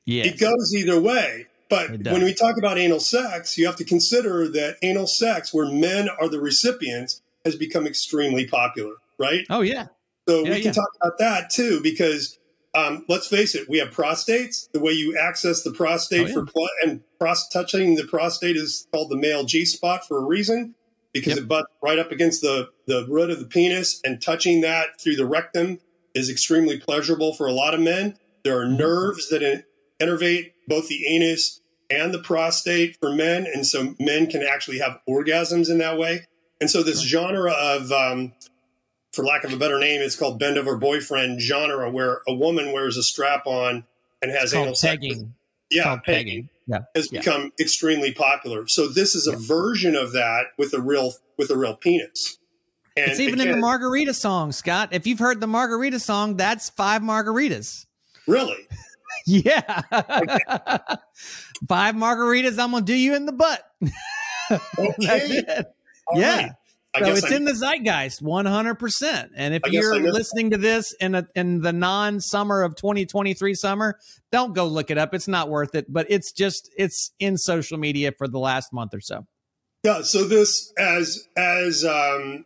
Yes. 0.06 0.28
It 0.28 0.40
goes 0.40 0.74
either 0.76 1.00
way. 1.00 1.48
But 1.68 1.90
when 2.04 2.24
we 2.24 2.34
talk 2.34 2.58
about 2.58 2.78
anal 2.78 3.00
sex, 3.00 3.58
you 3.58 3.66
have 3.66 3.76
to 3.78 3.84
consider 3.84 4.48
that 4.50 4.78
anal 4.84 5.08
sex, 5.08 5.52
where 5.52 5.66
men 5.66 6.08
are 6.08 6.30
the 6.30 6.40
recipients, 6.40 7.24
has 7.46 7.56
become 7.56 7.86
extremely 7.88 8.48
popular, 8.48 8.94
right? 9.20 9.46
Oh, 9.50 9.62
yeah. 9.62 9.88
So 10.28 10.44
yeah, 10.44 10.50
we 10.50 10.56
can 10.58 10.66
yeah. 10.66 10.72
talk 10.72 10.90
about 11.02 11.18
that 11.20 11.50
too, 11.50 11.82
because 11.82 12.40
um, 12.76 13.06
let's 13.08 13.28
face 13.28 13.56
it, 13.56 13.70
we 13.70 13.78
have 13.78 13.90
prostates. 13.90 14.70
The 14.72 14.80
way 14.80 14.92
you 14.92 15.18
access 15.18 15.62
the 15.62 15.72
prostate 15.72 16.22
oh, 16.22 16.28
yeah. 16.28 16.34
for 16.34 16.46
pl- 16.46 16.70
and 16.84 17.02
pros- 17.20 17.48
touching 17.50 17.96
the 17.96 18.06
prostate 18.06 18.58
is 18.58 18.88
called 18.92 19.12
the 19.12 19.16
male 19.16 19.46
G 19.46 19.66
spot 19.66 20.06
for 20.08 20.18
a 20.18 20.26
reason 20.26 20.76
because 21.14 21.36
yep. 21.36 21.44
it 21.44 21.48
butts 21.48 21.72
right 21.82 22.00
up 22.00 22.12
against 22.12 22.42
the 22.42 22.70
the 22.88 23.06
root 23.08 23.30
of 23.30 23.40
the 23.40 23.46
penis, 23.46 24.02
and 24.04 24.22
touching 24.22 24.62
that 24.62 25.00
through 25.00 25.16
the 25.16 25.26
rectum 25.26 25.80
is 26.14 26.30
extremely 26.30 26.80
pleasurable 26.80 27.34
for 27.34 27.48
a 27.48 27.54
lot 27.54 27.74
of 27.74 27.80
men. 27.80 28.18
There 28.44 28.60
are 28.60 28.66
mm-hmm. 28.66 28.78
nerves 28.78 29.30
that 29.30 29.42
in- 29.42 29.64
innervate 30.00 30.52
both 30.68 30.88
the 30.88 31.06
anus 31.08 31.62
and 31.90 32.14
the 32.14 32.20
prostate 32.20 32.98
for 33.00 33.14
men, 33.14 33.46
and 33.46 33.66
so 33.66 33.96
men 34.00 34.28
can 34.28 34.44
actually 34.44 34.80
have 34.80 35.00
orgasms 35.08 35.70
in 35.70 35.78
that 35.78 35.98
way. 35.98 36.26
And 36.62 36.70
so 36.70 36.84
this 36.84 37.02
genre 37.02 37.52
of 37.52 37.92
um, 37.92 38.34
for 39.12 39.26
lack 39.26 39.44
of 39.44 39.54
a 39.54 39.58
better 39.58 39.80
name, 39.80 40.02
it's 40.02 40.16
called 40.16 40.40
bend 40.40 40.58
over 40.58 40.76
boyfriend 40.78 41.42
genre, 41.42 41.90
where 41.90 42.22
a 42.28 42.34
woman 42.34 42.72
wears 42.72 42.98
a 42.98 43.04
strap 43.04 43.46
on 43.46 43.86
and 44.22 44.32
has 44.32 44.54
anal 44.54 44.76
pegging. 44.80 45.14
Sex. 45.14 45.26
Yeah, 45.72 45.84
pegging. 45.84 46.04
pegging. 46.06 46.50
Yeah, 46.68 46.80
has 46.96 47.12
yeah. 47.12 47.20
become 47.20 47.52
extremely 47.60 48.12
popular. 48.12 48.68
So 48.68 48.88
this 48.88 49.16
is 49.16 49.28
a 49.28 49.32
yeah. 49.32 49.38
version 49.40 49.96
of 49.96 50.14
that 50.14 50.48
with 50.58 50.74
a 50.74 50.82
real 50.82 51.14
with 51.38 51.50
a 51.50 51.58
real 51.58 51.76
penis. 51.76 52.38
And 52.98 53.12
it's 53.12 53.20
even 53.20 53.36
again, 53.36 53.48
in 53.48 53.56
the 53.56 53.62
margarita 53.62 54.14
song, 54.14 54.52
Scott. 54.52 54.90
If 54.92 55.06
you've 55.06 55.20
heard 55.20 55.42
the 55.42 55.48
margarita 55.48 56.00
song, 56.00 56.38
that's 56.38 56.70
five 56.70 57.02
margaritas. 57.02 57.86
Really? 58.26 58.68
yeah. 59.26 59.82
five 61.68 61.96
margaritas. 61.96 62.58
I'm 62.58 62.72
gonna 62.72 62.86
do 62.86 62.94
you 62.96 63.16
in 63.16 63.26
the 63.26 63.34
butt. 63.34 63.64
okay. 64.80 65.64
Yeah. 66.14 66.38
Right. 66.38 66.52
So 67.00 67.12
it's 67.12 67.32
I, 67.32 67.36
in 67.36 67.46
the 67.46 67.54
zeitgeist 67.54 68.24
100% 68.24 69.30
and 69.36 69.54
if 69.54 69.64
you're 69.68 70.00
listening 70.12 70.52
to 70.52 70.58
this 70.58 70.94
in 71.00 71.16
a, 71.16 71.28
in 71.36 71.62
the 71.62 71.74
non 71.74 72.22
summer 72.22 72.64
of 72.64 72.76
2023 72.76 73.54
summer 73.54 74.00
don't 74.32 74.54
go 74.54 74.66
look 74.66 74.90
it 74.92 74.98
up. 74.98 75.14
It's 75.14 75.28
not 75.28 75.50
worth 75.50 75.76
it 75.76 75.92
but 75.92 76.08
it's 76.10 76.32
just 76.32 76.70
it's 76.78 77.12
in 77.20 77.38
social 77.38 77.78
media 77.78 78.12
for 78.18 78.28
the 78.28 78.40
last 78.40 78.72
month 78.72 78.94
or 78.94 79.02
so. 79.02 79.26
Yeah 79.84 80.04
so 80.04 80.26
this 80.26 80.72
as 80.78 81.28
as 81.36 81.84
um 81.84 82.46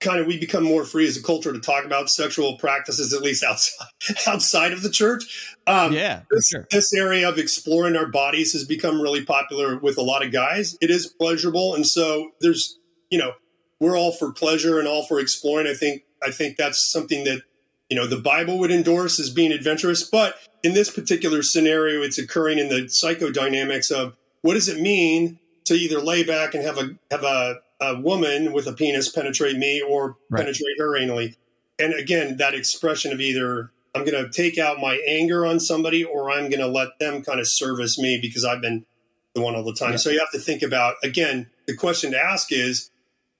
kind 0.00 0.20
of 0.20 0.26
we 0.26 0.38
become 0.38 0.62
more 0.62 0.84
free 0.84 1.08
as 1.08 1.16
a 1.16 1.22
culture 1.22 1.52
to 1.54 1.58
talk 1.58 1.86
about 1.86 2.10
sexual 2.10 2.58
practices 2.58 3.14
at 3.14 3.22
least 3.22 3.42
outside 3.42 3.86
outside 4.26 4.72
of 4.74 4.82
the 4.82 4.90
church 4.90 5.56
um 5.66 5.90
yeah 5.90 6.20
this, 6.30 6.48
sure. 6.48 6.66
this 6.70 6.92
area 6.92 7.26
of 7.26 7.38
exploring 7.38 7.96
our 7.96 8.06
bodies 8.06 8.52
has 8.52 8.64
become 8.64 9.00
really 9.00 9.24
popular 9.24 9.78
with 9.78 9.96
a 9.96 10.02
lot 10.02 10.22
of 10.22 10.30
guys. 10.30 10.76
It 10.82 10.90
is 10.90 11.06
pleasurable 11.06 11.74
and 11.74 11.86
so 11.86 12.32
there's 12.42 12.78
you 13.10 13.18
know 13.18 13.32
we're 13.80 13.96
all 13.96 14.12
for 14.12 14.32
pleasure 14.32 14.78
and 14.78 14.88
all 14.88 15.04
for 15.04 15.20
exploring. 15.20 15.66
I 15.66 15.74
think 15.74 16.04
I 16.22 16.30
think 16.30 16.56
that's 16.56 16.90
something 16.90 17.24
that 17.24 17.42
you 17.90 17.96
know 17.96 18.06
the 18.06 18.18
Bible 18.20 18.58
would 18.58 18.70
endorse 18.70 19.20
as 19.20 19.30
being 19.30 19.52
adventurous. 19.52 20.02
But 20.02 20.36
in 20.62 20.74
this 20.74 20.90
particular 20.90 21.42
scenario, 21.42 22.02
it's 22.02 22.18
occurring 22.18 22.58
in 22.58 22.68
the 22.68 22.82
psychodynamics 22.82 23.90
of 23.90 24.16
what 24.42 24.54
does 24.54 24.68
it 24.68 24.80
mean 24.80 25.38
to 25.64 25.74
either 25.74 26.00
lay 26.00 26.24
back 26.24 26.54
and 26.54 26.64
have 26.64 26.78
a 26.78 26.96
have 27.10 27.24
a, 27.24 27.60
a 27.80 28.00
woman 28.00 28.52
with 28.52 28.66
a 28.66 28.72
penis 28.72 29.08
penetrate 29.08 29.56
me 29.56 29.82
or 29.82 30.16
right. 30.30 30.40
penetrate 30.40 30.78
her 30.78 30.98
anally. 30.98 31.36
And 31.78 31.92
again, 31.92 32.38
that 32.38 32.54
expression 32.54 33.12
of 33.12 33.20
either 33.20 33.70
I'm 33.94 34.04
going 34.04 34.24
to 34.24 34.30
take 34.30 34.58
out 34.58 34.78
my 34.78 35.02
anger 35.06 35.44
on 35.44 35.60
somebody 35.60 36.04
or 36.04 36.30
I'm 36.30 36.48
going 36.48 36.60
to 36.60 36.66
let 36.66 36.98
them 36.98 37.22
kind 37.22 37.40
of 37.40 37.48
service 37.48 37.98
me 37.98 38.18
because 38.20 38.44
I've 38.44 38.62
been 38.62 38.86
the 39.34 39.40
one 39.40 39.54
all 39.54 39.64
the 39.64 39.74
time. 39.74 39.92
Yeah. 39.92 39.96
So 39.96 40.10
you 40.10 40.18
have 40.18 40.30
to 40.32 40.38
think 40.38 40.62
about 40.62 40.96
again, 41.02 41.50
the 41.66 41.76
question 41.76 42.12
to 42.12 42.18
ask 42.18 42.52
is 42.52 42.90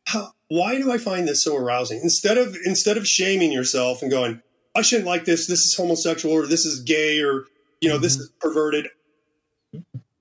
how, 0.07 0.33
why 0.49 0.77
do 0.79 0.93
I 0.93 0.99
find 0.99 1.27
this 1.27 1.43
so 1.43 1.57
arousing? 1.57 2.01
Instead 2.03 2.39
of 2.39 2.57
instead 2.65 2.97
of 2.97 3.07
shaming 3.07 3.53
yourself 3.53 4.01
and 4.03 4.11
going, 4.11 4.43
I 4.75 4.83
shouldn't 4.83 5.09
like 5.09 5.25
this. 5.25 5.47
This 5.47 5.65
is 5.65 5.75
homosexual, 5.77 6.35
or 6.35 6.47
this 6.47 6.65
is 6.65 6.81
gay, 6.81 7.21
or 7.21 7.45
you 7.81 7.89
know, 7.89 7.97
mm-hmm. 7.97 8.03
this 8.03 8.17
is 8.17 8.31
perverted. 8.41 8.89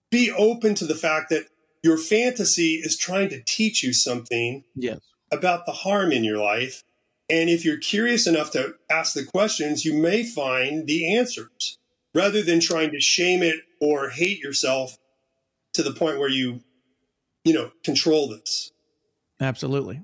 Be 0.10 0.32
open 0.32 0.76
to 0.76 0.86
the 0.86 0.96
fact 0.96 1.30
that 1.30 1.48
your 1.84 1.98
fantasy 1.98 2.76
is 2.76 2.98
trying 2.98 3.30
to 3.30 3.44
teach 3.44 3.84
you 3.84 3.94
something 3.94 4.64
yes. 4.76 5.00
about 5.32 5.66
the 5.66 5.72
harm 5.72 6.12
in 6.12 6.24
your 6.24 6.38
life. 6.38 6.84
And 7.30 7.50
if 7.50 7.64
you're 7.66 7.78
curious 7.78 8.26
enough 8.26 8.52
to 8.52 8.76
ask 8.90 9.14
the 9.14 9.26
questions, 9.26 9.86
you 9.86 9.94
may 9.94 10.24
find 10.24 10.88
the 10.88 11.16
answers 11.16 11.78
rather 12.14 12.42
than 12.42 12.60
trying 12.60 12.92
to 12.92 13.00
shame 13.00 13.44
it 13.44 13.62
or 13.80 14.10
hate 14.10 14.40
yourself 14.40 14.98
to 15.74 15.84
the 15.84 15.92
point 15.92 16.18
where 16.18 16.30
you, 16.30 16.62
you 17.44 17.54
know, 17.54 17.72
control 17.84 18.30
this. 18.30 18.72
Absolutely. 19.40 20.02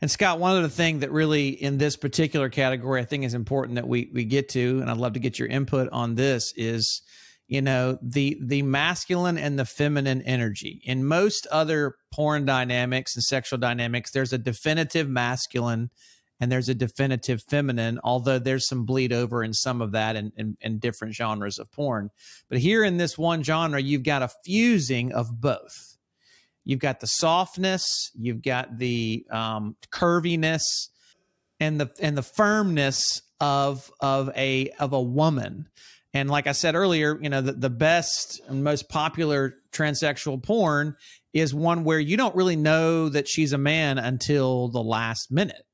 And 0.00 0.10
Scott, 0.10 0.38
one 0.38 0.56
other 0.56 0.68
thing 0.68 1.00
that 1.00 1.10
really 1.10 1.48
in 1.48 1.78
this 1.78 1.96
particular 1.96 2.48
category 2.48 3.00
I 3.00 3.04
think 3.04 3.24
is 3.24 3.34
important 3.34 3.76
that 3.76 3.88
we 3.88 4.10
we 4.12 4.24
get 4.24 4.48
to, 4.50 4.78
and 4.80 4.90
I'd 4.90 4.96
love 4.96 5.14
to 5.14 5.20
get 5.20 5.38
your 5.38 5.48
input 5.48 5.88
on 5.90 6.14
this, 6.14 6.52
is 6.56 7.02
you 7.48 7.62
know 7.62 7.98
the 8.00 8.38
the 8.40 8.62
masculine 8.62 9.38
and 9.38 9.58
the 9.58 9.64
feminine 9.64 10.22
energy. 10.22 10.80
In 10.84 11.04
most 11.04 11.46
other 11.50 11.96
porn 12.12 12.44
dynamics 12.44 13.16
and 13.16 13.24
sexual 13.24 13.58
dynamics, 13.58 14.12
there's 14.12 14.32
a 14.32 14.38
definitive 14.38 15.08
masculine 15.08 15.90
and 16.40 16.52
there's 16.52 16.68
a 16.68 16.74
definitive 16.74 17.42
feminine, 17.48 17.98
although 18.04 18.38
there's 18.38 18.68
some 18.68 18.84
bleed 18.84 19.12
over 19.12 19.42
in 19.42 19.52
some 19.52 19.82
of 19.82 19.92
that 19.92 20.14
in, 20.14 20.30
in, 20.36 20.56
in 20.60 20.78
different 20.78 21.14
genres 21.14 21.58
of 21.58 21.70
porn. 21.72 22.10
But 22.48 22.58
here 22.58 22.84
in 22.84 22.96
this 22.96 23.18
one 23.18 23.42
genre, 23.42 23.80
you've 23.80 24.04
got 24.04 24.22
a 24.22 24.30
fusing 24.44 25.12
of 25.12 25.40
both 25.40 25.96
You've 26.68 26.80
got 26.80 27.00
the 27.00 27.06
softness, 27.06 28.10
you've 28.14 28.42
got 28.42 28.76
the 28.76 29.24
um, 29.30 29.74
curviness, 29.90 30.60
and 31.58 31.80
the 31.80 31.90
and 31.98 32.14
the 32.14 32.22
firmness 32.22 33.22
of 33.40 33.90
of 34.00 34.30
a 34.36 34.68
of 34.78 34.92
a 34.92 35.00
woman. 35.00 35.70
And 36.12 36.28
like 36.28 36.46
I 36.46 36.52
said 36.52 36.74
earlier, 36.74 37.18
you 37.22 37.30
know, 37.30 37.40
the, 37.40 37.52
the 37.52 37.70
best 37.70 38.42
and 38.48 38.62
most 38.62 38.90
popular 38.90 39.54
transsexual 39.72 40.42
porn 40.42 40.94
is 41.32 41.54
one 41.54 41.84
where 41.84 41.98
you 41.98 42.18
don't 42.18 42.36
really 42.36 42.56
know 42.56 43.08
that 43.08 43.28
she's 43.28 43.54
a 43.54 43.58
man 43.58 43.96
until 43.96 44.68
the 44.68 44.82
last 44.82 45.30
minute. 45.30 45.64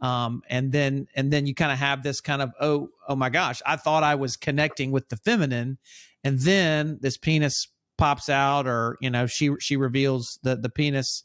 Um, 0.00 0.42
and 0.48 0.72
then 0.72 1.06
and 1.14 1.30
then 1.30 1.46
you 1.46 1.54
kind 1.54 1.70
of 1.70 1.76
have 1.76 2.02
this 2.02 2.22
kind 2.22 2.40
of 2.40 2.54
oh 2.62 2.88
oh 3.06 3.16
my 3.16 3.28
gosh, 3.28 3.60
I 3.66 3.76
thought 3.76 4.02
I 4.02 4.14
was 4.14 4.36
connecting 4.36 4.90
with 4.90 5.10
the 5.10 5.18
feminine, 5.18 5.76
and 6.24 6.40
then 6.40 6.96
this 7.02 7.18
penis 7.18 7.68
pops 7.96 8.28
out 8.28 8.66
or 8.66 8.96
you 9.00 9.10
know 9.10 9.26
she 9.26 9.50
she 9.60 9.76
reveals 9.76 10.38
the 10.42 10.56
the 10.56 10.68
penis 10.68 11.22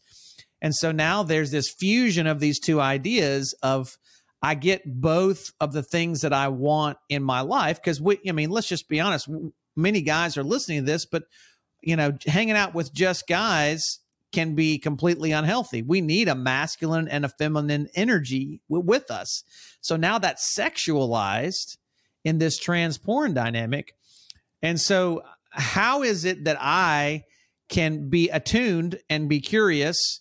and 0.62 0.76
so 0.76 0.92
now 0.92 1.24
there's 1.24 1.52
this 1.52 1.70
fusion 1.70 2.28
of 2.28 2.40
these 2.40 2.60
two 2.60 2.80
ideas 2.80 3.56
of 3.64 3.98
I 4.42 4.56
get 4.56 4.84
both 4.86 5.52
of 5.60 5.74
the 5.74 5.84
things 5.84 6.22
that 6.22 6.34
I 6.34 6.48
want 6.50 6.98
in 7.10 7.24
my 7.24 7.42
life 7.42 7.82
because 7.82 8.02
we 8.02 8.20
I 8.28 8.32
mean 8.32 8.50
let's 8.50 8.68
just 8.68 8.88
be 8.88 9.00
honest 9.00 9.28
many 9.76 10.02
guys 10.02 10.38
are 10.38 10.44
listening 10.44 10.80
to 10.80 10.86
this 10.86 11.06
but 11.06 11.24
you 11.82 11.96
know 11.96 12.18
hanging 12.26 12.56
out 12.56 12.74
with 12.74 12.94
just 12.94 13.28
guys 13.28 14.00
can 14.32 14.56
be 14.56 14.78
completely 14.78 15.32
unhealthy. 15.32 15.82
We 15.82 16.02
need 16.02 16.28
a 16.28 16.36
masculine 16.36 17.08
and 17.08 17.26
a 17.26 17.30
feminine 17.30 17.90
energy 17.96 18.62
w- 18.70 18.86
with 18.86 19.10
us. 19.10 19.44
So 19.82 19.96
now 19.96 20.20
that's 20.20 20.56
sexualized 20.56 21.78
in 22.24 22.38
this 22.38 22.58
trans 22.58 22.98
porn 22.98 23.34
dynamic. 23.34 23.96
And 24.62 24.80
so 24.80 25.24
how 25.52 26.04
is 26.04 26.26
it 26.26 26.46
that 26.46 26.58
I 26.60 27.24
can 27.70 28.10
be 28.10 28.30
attuned 28.30 29.00
and 29.10 29.30
be 29.30 29.40
curious 29.40 30.20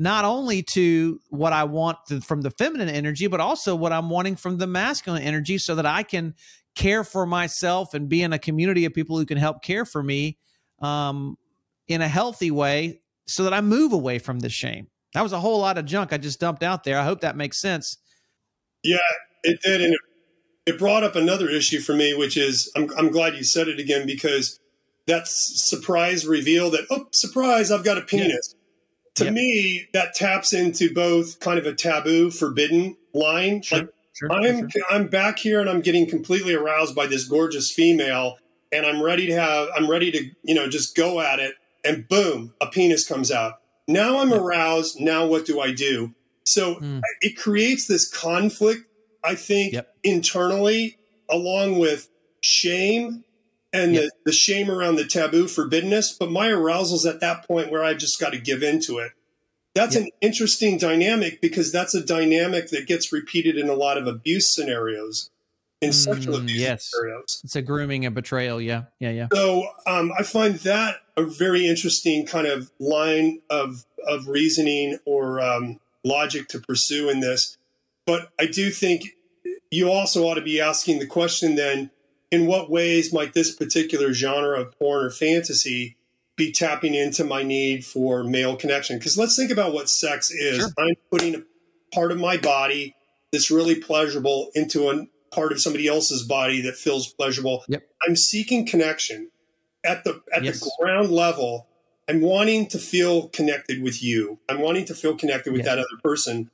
not 0.00 0.24
only 0.24 0.62
to 0.62 1.20
what 1.28 1.52
I 1.52 1.64
want 1.64 1.98
to, 2.08 2.20
from 2.20 2.42
the 2.42 2.50
feminine 2.52 2.88
energy, 2.88 3.26
but 3.26 3.40
also 3.40 3.74
what 3.74 3.92
I'm 3.92 4.08
wanting 4.08 4.36
from 4.36 4.58
the 4.58 4.66
masculine 4.66 5.22
energy 5.22 5.58
so 5.58 5.74
that 5.74 5.86
I 5.86 6.04
can 6.04 6.34
care 6.76 7.02
for 7.02 7.26
myself 7.26 7.94
and 7.94 8.08
be 8.08 8.22
in 8.22 8.32
a 8.32 8.38
community 8.38 8.84
of 8.84 8.94
people 8.94 9.18
who 9.18 9.26
can 9.26 9.38
help 9.38 9.62
care 9.62 9.84
for 9.84 10.02
me 10.02 10.38
um, 10.80 11.36
in 11.88 12.00
a 12.00 12.06
healthy 12.06 12.52
way 12.52 13.00
so 13.26 13.42
that 13.42 13.52
I 13.52 13.60
move 13.60 13.92
away 13.92 14.20
from 14.20 14.38
the 14.38 14.48
shame. 14.48 14.86
That 15.14 15.22
was 15.22 15.32
a 15.32 15.40
whole 15.40 15.58
lot 15.58 15.78
of 15.78 15.84
junk 15.84 16.12
I 16.12 16.18
just 16.18 16.38
dumped 16.38 16.62
out 16.62 16.84
there. 16.84 16.98
I 16.98 17.04
hope 17.04 17.20
that 17.22 17.36
makes 17.36 17.60
sense. 17.60 17.96
Yeah, 18.84 18.98
it 19.42 19.58
did. 19.62 19.80
And 19.82 19.94
it, 19.94 20.00
it 20.68 20.78
brought 20.78 21.02
up 21.02 21.16
another 21.16 21.48
issue 21.48 21.80
for 21.80 21.94
me, 21.94 22.14
which 22.14 22.36
is 22.36 22.70
I'm, 22.76 22.90
I'm 22.98 23.10
glad 23.10 23.34
you 23.34 23.42
said 23.42 23.68
it 23.68 23.80
again 23.80 24.06
because 24.06 24.60
that 25.06 25.26
surprise 25.26 26.26
reveal 26.26 26.70
that, 26.72 26.84
oh, 26.90 27.08
surprise, 27.10 27.70
I've 27.70 27.84
got 27.84 27.96
a 27.96 28.02
penis. 28.02 28.54
To 29.14 29.24
yep. 29.24 29.32
me, 29.32 29.88
that 29.94 30.14
taps 30.14 30.52
into 30.52 30.92
both 30.92 31.40
kind 31.40 31.58
of 31.58 31.64
a 31.64 31.74
taboo, 31.74 32.30
forbidden 32.30 32.98
line. 33.14 33.62
Sure, 33.62 33.78
like, 33.78 33.88
sure, 34.12 34.30
I'm, 34.30 34.68
sure. 34.68 34.82
I'm 34.90 35.08
back 35.08 35.38
here 35.38 35.58
and 35.58 35.70
I'm 35.70 35.80
getting 35.80 36.06
completely 36.06 36.54
aroused 36.54 36.94
by 36.94 37.06
this 37.06 37.24
gorgeous 37.24 37.72
female 37.72 38.36
and 38.70 38.84
I'm 38.84 39.02
ready 39.02 39.26
to 39.28 39.32
have, 39.32 39.68
I'm 39.74 39.90
ready 39.90 40.12
to, 40.12 40.30
you 40.42 40.54
know, 40.54 40.68
just 40.68 40.94
go 40.94 41.22
at 41.22 41.38
it. 41.38 41.54
And 41.82 42.06
boom, 42.06 42.52
a 42.60 42.66
penis 42.66 43.08
comes 43.08 43.32
out. 43.32 43.54
Now 43.88 44.18
I'm 44.18 44.34
aroused. 44.34 45.00
Now 45.00 45.24
what 45.26 45.46
do 45.46 45.60
I 45.60 45.72
do? 45.72 46.14
So 46.44 46.74
mm. 46.74 47.00
it 47.22 47.38
creates 47.38 47.86
this 47.86 48.06
conflict, 48.06 48.82
I 49.24 49.34
think, 49.34 49.72
yep. 49.72 49.94
internally, 50.02 50.98
along 51.28 51.78
with 51.78 52.08
shame 52.40 53.24
and 53.72 53.94
yep. 53.94 54.04
the, 54.04 54.10
the 54.26 54.32
shame 54.32 54.70
around 54.70 54.96
the 54.96 55.04
taboo 55.04 55.44
forbiddenness. 55.44 56.18
But 56.18 56.30
my 56.30 56.48
arousal's 56.48 57.04
at 57.06 57.20
that 57.20 57.46
point 57.46 57.70
where 57.70 57.84
I've 57.84 57.98
just 57.98 58.20
got 58.20 58.30
to 58.30 58.38
give 58.38 58.62
into 58.62 58.98
it. 58.98 59.12
That's 59.74 59.94
yep. 59.94 60.04
an 60.04 60.10
interesting 60.20 60.78
dynamic 60.78 61.40
because 61.40 61.70
that's 61.70 61.94
a 61.94 62.04
dynamic 62.04 62.70
that 62.70 62.86
gets 62.86 63.12
repeated 63.12 63.56
in 63.56 63.68
a 63.68 63.74
lot 63.74 63.98
of 63.98 64.06
abuse 64.06 64.52
scenarios 64.54 65.30
in 65.80 65.92
sexual 65.92 66.36
mm, 66.36 66.42
abuse 66.42 66.60
yes. 66.60 66.90
scenarios. 66.90 67.40
It's 67.44 67.56
a 67.56 67.62
grooming 67.62 68.04
and 68.04 68.14
betrayal. 68.14 68.60
Yeah. 68.60 68.84
Yeah. 68.98 69.10
Yeah. 69.10 69.26
So 69.32 69.68
um, 69.86 70.12
I 70.18 70.22
find 70.22 70.56
that 70.56 70.96
a 71.16 71.22
very 71.22 71.66
interesting 71.66 72.26
kind 72.26 72.46
of 72.46 72.70
line 72.80 73.40
of, 73.50 73.84
of 74.06 74.26
reasoning 74.26 74.98
or 75.04 75.40
um, 75.40 75.78
logic 76.04 76.48
to 76.48 76.60
pursue 76.60 77.10
in 77.10 77.20
this. 77.20 77.57
But 78.08 78.30
I 78.40 78.46
do 78.46 78.70
think 78.70 79.10
you 79.70 79.90
also 79.90 80.24
ought 80.24 80.36
to 80.36 80.40
be 80.40 80.58
asking 80.58 80.98
the 80.98 81.06
question 81.06 81.56
then 81.56 81.90
in 82.30 82.46
what 82.46 82.70
ways 82.70 83.12
might 83.12 83.34
this 83.34 83.54
particular 83.54 84.14
genre 84.14 84.58
of 84.58 84.78
porn 84.78 85.04
or 85.04 85.10
fantasy 85.10 85.98
be 86.34 86.50
tapping 86.50 86.94
into 86.94 87.22
my 87.22 87.42
need 87.42 87.84
for 87.84 88.24
male 88.24 88.56
connection? 88.56 88.96
Because 88.96 89.18
let's 89.18 89.36
think 89.36 89.50
about 89.50 89.74
what 89.74 89.90
sex 89.90 90.30
is. 90.30 90.56
Sure. 90.56 90.68
I'm 90.78 90.94
putting 91.12 91.34
a 91.34 91.42
part 91.94 92.10
of 92.10 92.18
my 92.18 92.38
body 92.38 92.96
that's 93.30 93.50
really 93.50 93.74
pleasurable 93.74 94.52
into 94.54 94.88
a 94.88 95.06
part 95.30 95.52
of 95.52 95.60
somebody 95.60 95.86
else's 95.86 96.22
body 96.22 96.62
that 96.62 96.76
feels 96.76 97.12
pleasurable. 97.12 97.62
Yep. 97.68 97.82
I'm 98.08 98.16
seeking 98.16 98.66
connection 98.66 99.30
at 99.84 100.04
the 100.04 100.22
at 100.34 100.44
yes. 100.44 100.60
the 100.60 100.72
ground 100.80 101.10
level. 101.10 101.66
I'm 102.08 102.22
wanting 102.22 102.68
to 102.68 102.78
feel 102.78 103.28
connected 103.28 103.82
with 103.82 104.02
you. 104.02 104.38
I'm 104.48 104.60
wanting 104.60 104.86
to 104.86 104.94
feel 104.94 105.14
connected 105.14 105.52
with 105.52 105.66
yes. 105.66 105.68
that 105.68 105.78
other 105.78 106.00
person. 106.02 106.50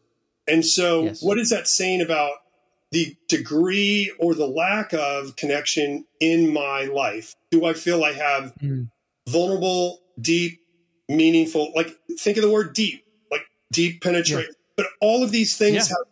And 0.46 0.64
so, 0.64 1.04
yes. 1.04 1.22
what 1.22 1.38
is 1.38 1.50
that 1.50 1.68
saying 1.68 2.00
about 2.00 2.32
the 2.90 3.16
degree 3.28 4.12
or 4.18 4.34
the 4.34 4.46
lack 4.46 4.92
of 4.92 5.36
connection 5.36 6.06
in 6.20 6.52
my 6.52 6.84
life? 6.84 7.34
Do 7.50 7.64
I 7.64 7.72
feel 7.72 8.04
I 8.04 8.12
have 8.12 8.54
mm. 8.56 8.90
vulnerable, 9.28 10.00
deep, 10.20 10.60
meaningful, 11.08 11.72
like 11.74 11.96
think 12.18 12.36
of 12.36 12.42
the 12.42 12.50
word 12.50 12.74
deep, 12.74 13.04
like 13.30 13.42
deep 13.72 14.02
penetrate. 14.02 14.46
Yeah. 14.48 14.54
But 14.76 14.86
all 15.00 15.22
of 15.22 15.30
these 15.30 15.56
things 15.56 15.74
yeah. 15.74 15.96
have 15.96 16.06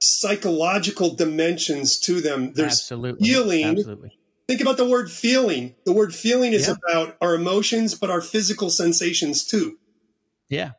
psychological 0.00 1.14
dimensions 1.14 1.98
to 2.00 2.20
them. 2.20 2.52
There's 2.54 2.72
Absolutely. 2.72 3.28
healing. 3.28 3.64
Absolutely. 3.64 4.18
Think 4.48 4.60
about 4.60 4.76
the 4.76 4.88
word 4.88 5.10
feeling. 5.10 5.74
The 5.84 5.92
word 5.92 6.14
feeling 6.14 6.52
is 6.52 6.68
yeah. 6.68 6.74
about 6.88 7.16
our 7.20 7.34
emotions, 7.34 7.94
but 7.94 8.10
our 8.10 8.22
physical 8.22 8.70
sensations 8.70 9.44
too. 9.44 9.78
Yeah. 10.48 10.72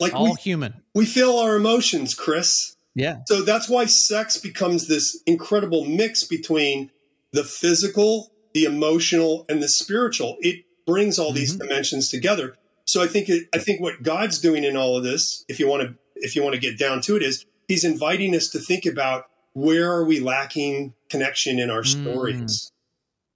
Like 0.00 0.14
all 0.14 0.30
we, 0.30 0.34
human. 0.40 0.82
We 0.94 1.06
feel 1.06 1.36
our 1.38 1.56
emotions, 1.56 2.14
Chris. 2.14 2.76
Yeah. 2.94 3.18
So 3.26 3.42
that's 3.42 3.68
why 3.68 3.86
sex 3.86 4.36
becomes 4.36 4.88
this 4.88 5.20
incredible 5.26 5.84
mix 5.84 6.24
between 6.24 6.90
the 7.32 7.44
physical, 7.44 8.32
the 8.54 8.64
emotional, 8.64 9.44
and 9.48 9.62
the 9.62 9.68
spiritual. 9.68 10.36
It 10.40 10.64
brings 10.86 11.18
all 11.18 11.28
mm-hmm. 11.28 11.36
these 11.36 11.56
dimensions 11.56 12.08
together. 12.08 12.56
So 12.84 13.02
I 13.02 13.06
think 13.06 13.28
it, 13.28 13.48
I 13.54 13.58
think 13.58 13.80
what 13.80 14.02
God's 14.02 14.40
doing 14.40 14.64
in 14.64 14.76
all 14.76 14.96
of 14.96 15.04
this, 15.04 15.44
if 15.48 15.60
you 15.60 15.68
want 15.68 15.82
to 15.82 15.94
if 16.16 16.34
you 16.34 16.42
want 16.42 16.54
to 16.54 16.60
get 16.60 16.78
down 16.78 17.00
to 17.02 17.16
it, 17.16 17.22
is 17.22 17.44
He's 17.68 17.84
inviting 17.84 18.34
us 18.34 18.48
to 18.48 18.58
think 18.58 18.86
about 18.86 19.26
where 19.52 19.92
are 19.92 20.04
we 20.04 20.20
lacking 20.20 20.94
connection 21.10 21.58
in 21.58 21.70
our 21.70 21.82
mm. 21.82 21.86
stories. 21.86 22.72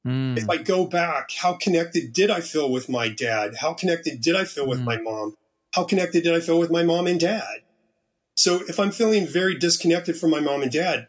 Mm. 0.07 0.39
If 0.39 0.49
I 0.49 0.57
go 0.57 0.87
back, 0.87 1.31
how 1.33 1.53
connected 1.55 2.13
did 2.13 2.31
I 2.31 2.41
feel 2.41 2.71
with 2.71 2.89
my 2.89 3.09
dad? 3.09 3.57
How 3.61 3.75
connected 3.75 4.21
did 4.21 4.35
I 4.37 4.45
feel 4.45 4.67
with 4.67 4.81
mm. 4.81 4.85
my 4.85 4.97
mom? 4.97 5.37
How 5.73 5.85
connected 5.85 6.25
did 6.25 6.35
I 6.35 6.41
feel 6.41 6.59
with 6.59 6.71
my 6.71 6.83
mom 6.83 7.07
and 7.07 7.19
dad? 7.19 7.63
So 8.37 8.61
if 8.69 8.79
I'm 8.79 8.91
feeling 8.91 9.27
very 9.27 9.57
disconnected 9.59 10.17
from 10.17 10.31
my 10.31 10.41
mom 10.41 10.63
and 10.63 10.73
dad, 10.73 11.09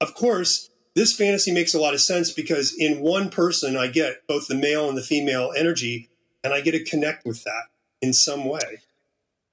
of 0.00 0.14
course, 0.14 0.70
this 0.94 1.14
fantasy 1.14 1.52
makes 1.52 1.74
a 1.74 1.80
lot 1.80 1.94
of 1.94 2.00
sense 2.00 2.32
because 2.32 2.74
in 2.76 3.00
one 3.00 3.30
person, 3.30 3.76
I 3.76 3.86
get 3.86 4.26
both 4.26 4.46
the 4.46 4.54
male 4.54 4.88
and 4.88 4.98
the 4.98 5.02
female 5.02 5.52
energy, 5.56 6.10
and 6.44 6.52
I 6.52 6.60
get 6.60 6.72
to 6.72 6.84
connect 6.84 7.24
with 7.24 7.44
that 7.44 7.64
in 8.00 8.12
some 8.12 8.44
way. 8.44 8.80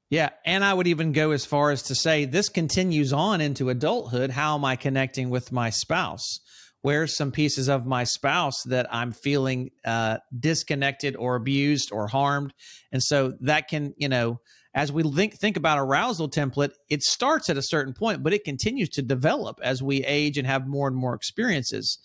Yeah. 0.10 0.30
And 0.44 0.66
I 0.66 0.74
would 0.74 0.88
even 0.88 1.12
go 1.12 1.32
as 1.32 1.46
far 1.46 1.72
as 1.72 1.84
to 1.84 1.96
say 1.96 2.26
this 2.26 2.50
continues 2.50 3.14
on 3.14 3.42
into 3.42 3.70
adulthood. 3.70 4.32
How 4.32 4.56
am 4.56 4.66
I 4.66 4.76
connecting 4.76 5.30
with 5.30 5.52
my 5.52 5.70
spouse? 5.70 6.40
Where's 6.82 7.16
some 7.16 7.32
pieces 7.32 7.68
of 7.68 7.86
my 7.86 8.06
spouse 8.06 8.64
that 8.64 8.88
I'm 8.94 9.12
feeling 9.12 9.72
uh, 9.84 10.20
disconnected 10.38 11.16
or 11.16 11.36
abused 11.36 11.92
or 11.92 12.08
harmed? 12.08 12.54
And 12.92 13.04
so 13.04 13.34
that 13.42 13.68
can, 13.68 13.94
you 13.98 14.08
know, 14.08 14.40
as 14.74 14.92
we 14.92 15.04
think 15.04 15.36
think 15.36 15.58
about 15.58 15.80
arousal 15.80 16.30
template, 16.30 16.72
it 16.90 17.04
starts 17.04 17.50
at 17.50 17.58
a 17.58 17.62
certain 17.62 17.94
point, 17.94 18.24
but 18.24 18.34
it 18.34 18.44
continues 18.44 18.90
to 18.90 19.02
develop 19.02 19.60
as 19.64 19.84
we 19.84 20.04
age 20.06 20.38
and 20.38 20.48
have 20.48 20.68
more 20.68 20.88
and 20.88 20.96
more 20.96 21.16
experiences. 21.16 21.98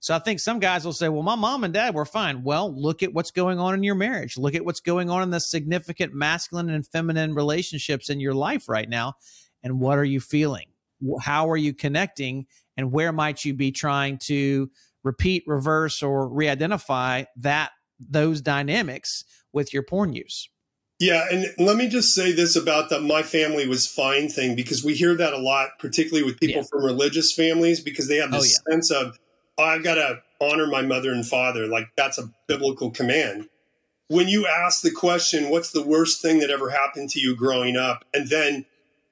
So 0.00 0.14
I 0.14 0.18
think 0.18 0.40
some 0.40 0.58
guys 0.58 0.84
will 0.84 0.92
say, 0.92 1.08
well, 1.08 1.22
my 1.22 1.34
mom 1.34 1.64
and 1.64 1.74
dad 1.74 1.94
were 1.94 2.04
fine. 2.04 2.42
Well, 2.42 2.72
look 2.74 3.02
at 3.02 3.12
what's 3.12 3.30
going 3.30 3.58
on 3.58 3.74
in 3.74 3.82
your 3.82 3.94
marriage. 3.94 4.36
Look 4.36 4.54
at 4.54 4.64
what's 4.64 4.80
going 4.80 5.10
on 5.10 5.22
in 5.22 5.30
the 5.30 5.40
significant 5.40 6.14
masculine 6.14 6.70
and 6.70 6.86
feminine 6.86 7.34
relationships 7.34 8.10
in 8.10 8.20
your 8.20 8.34
life 8.34 8.68
right 8.68 8.88
now. 8.88 9.14
And 9.62 9.80
what 9.80 9.98
are 9.98 10.04
you 10.04 10.20
feeling? 10.20 10.68
How 11.20 11.50
are 11.50 11.56
you 11.56 11.74
connecting? 11.74 12.46
And 12.76 12.92
where 12.92 13.12
might 13.12 13.44
you 13.44 13.54
be 13.54 13.72
trying 13.72 14.18
to 14.24 14.70
repeat, 15.02 15.44
reverse, 15.46 16.02
or 16.02 16.28
re 16.28 16.48
identify 16.48 17.24
that 17.36 17.70
those 17.98 18.40
dynamics 18.40 19.24
with 19.52 19.72
your 19.72 19.82
porn 19.82 20.12
use? 20.12 20.48
Yeah, 20.98 21.26
and 21.30 21.46
let 21.58 21.76
me 21.76 21.88
just 21.88 22.14
say 22.14 22.32
this 22.32 22.56
about 22.56 22.88
the 22.88 23.00
my 23.00 23.22
family 23.22 23.68
was 23.68 23.86
fine 23.86 24.28
thing 24.28 24.56
because 24.56 24.82
we 24.82 24.94
hear 24.94 25.14
that 25.14 25.34
a 25.34 25.38
lot, 25.38 25.70
particularly 25.78 26.24
with 26.24 26.40
people 26.40 26.62
yeah. 26.62 26.68
from 26.70 26.84
religious 26.84 27.32
families, 27.32 27.80
because 27.80 28.08
they 28.08 28.16
have 28.16 28.30
this 28.30 28.58
oh, 28.58 28.70
yeah. 28.70 28.74
sense 28.74 28.90
of 28.90 29.18
oh, 29.58 29.64
I've 29.64 29.84
got 29.84 29.96
to 29.96 30.22
honor 30.40 30.66
my 30.66 30.82
mother 30.82 31.12
and 31.12 31.26
father. 31.26 31.66
Like 31.66 31.88
that's 31.96 32.18
a 32.18 32.30
biblical 32.46 32.90
command. 32.90 33.48
When 34.08 34.28
you 34.28 34.46
ask 34.46 34.82
the 34.82 34.90
question, 34.90 35.50
what's 35.50 35.70
the 35.70 35.82
worst 35.82 36.22
thing 36.22 36.38
that 36.38 36.50
ever 36.50 36.70
happened 36.70 37.10
to 37.10 37.20
you 37.20 37.36
growing 37.36 37.76
up? 37.76 38.04
And 38.14 38.28
then 38.28 38.64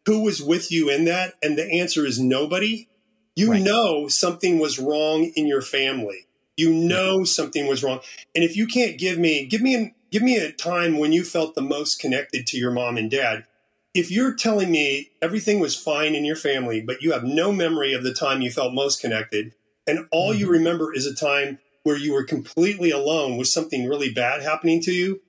who 0.06 0.22
was 0.22 0.40
with 0.40 0.70
you 0.70 0.88
in 0.88 1.04
that? 1.06 1.34
And 1.42 1.58
the 1.58 1.70
answer 1.70 2.06
is 2.06 2.20
nobody. 2.20 2.88
You 3.36 3.52
right. 3.52 3.62
know 3.62 4.08
something 4.08 4.58
was 4.58 4.78
wrong 4.78 5.32
in 5.36 5.46
your 5.46 5.62
family. 5.62 6.26
You 6.56 6.72
know 6.72 7.24
something 7.24 7.66
was 7.66 7.82
wrong. 7.82 8.00
And 8.34 8.44
if 8.44 8.56
you 8.56 8.66
can't 8.66 8.96
give 8.96 9.18
me, 9.18 9.46
give 9.46 9.60
me 9.60 9.74
an 9.74 9.94
Give 10.14 10.22
me 10.22 10.36
a 10.36 10.52
time 10.52 10.98
when 10.98 11.12
you 11.12 11.24
felt 11.24 11.56
the 11.56 11.60
most 11.60 11.98
connected 11.98 12.46
to 12.46 12.56
your 12.56 12.70
mom 12.70 12.96
and 12.96 13.10
dad. 13.10 13.46
If 13.94 14.12
you're 14.12 14.32
telling 14.32 14.70
me 14.70 15.10
everything 15.20 15.58
was 15.58 15.74
fine 15.74 16.14
in 16.14 16.24
your 16.24 16.36
family, 16.36 16.80
but 16.80 17.02
you 17.02 17.10
have 17.10 17.24
no 17.24 17.50
memory 17.50 17.92
of 17.92 18.04
the 18.04 18.14
time 18.14 18.40
you 18.40 18.52
felt 18.52 18.72
most 18.72 19.00
connected, 19.00 19.54
and 19.88 20.06
all 20.12 20.30
mm-hmm. 20.30 20.38
you 20.38 20.48
remember 20.48 20.94
is 20.94 21.04
a 21.04 21.12
time 21.12 21.58
where 21.82 21.96
you 21.96 22.12
were 22.12 22.22
completely 22.22 22.92
alone 22.92 23.36
with 23.36 23.48
something 23.48 23.88
really 23.88 24.08
bad 24.08 24.40
happening 24.40 24.80
to 24.82 24.92
you, 24.92 25.20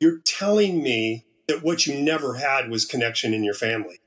you're 0.00 0.18
telling 0.24 0.82
me 0.82 1.24
that 1.46 1.62
what 1.62 1.86
you 1.86 2.02
never 2.02 2.34
had 2.34 2.68
was 2.68 2.84
connection 2.84 3.32
in 3.32 3.44
your 3.44 3.54
family. 3.54 4.00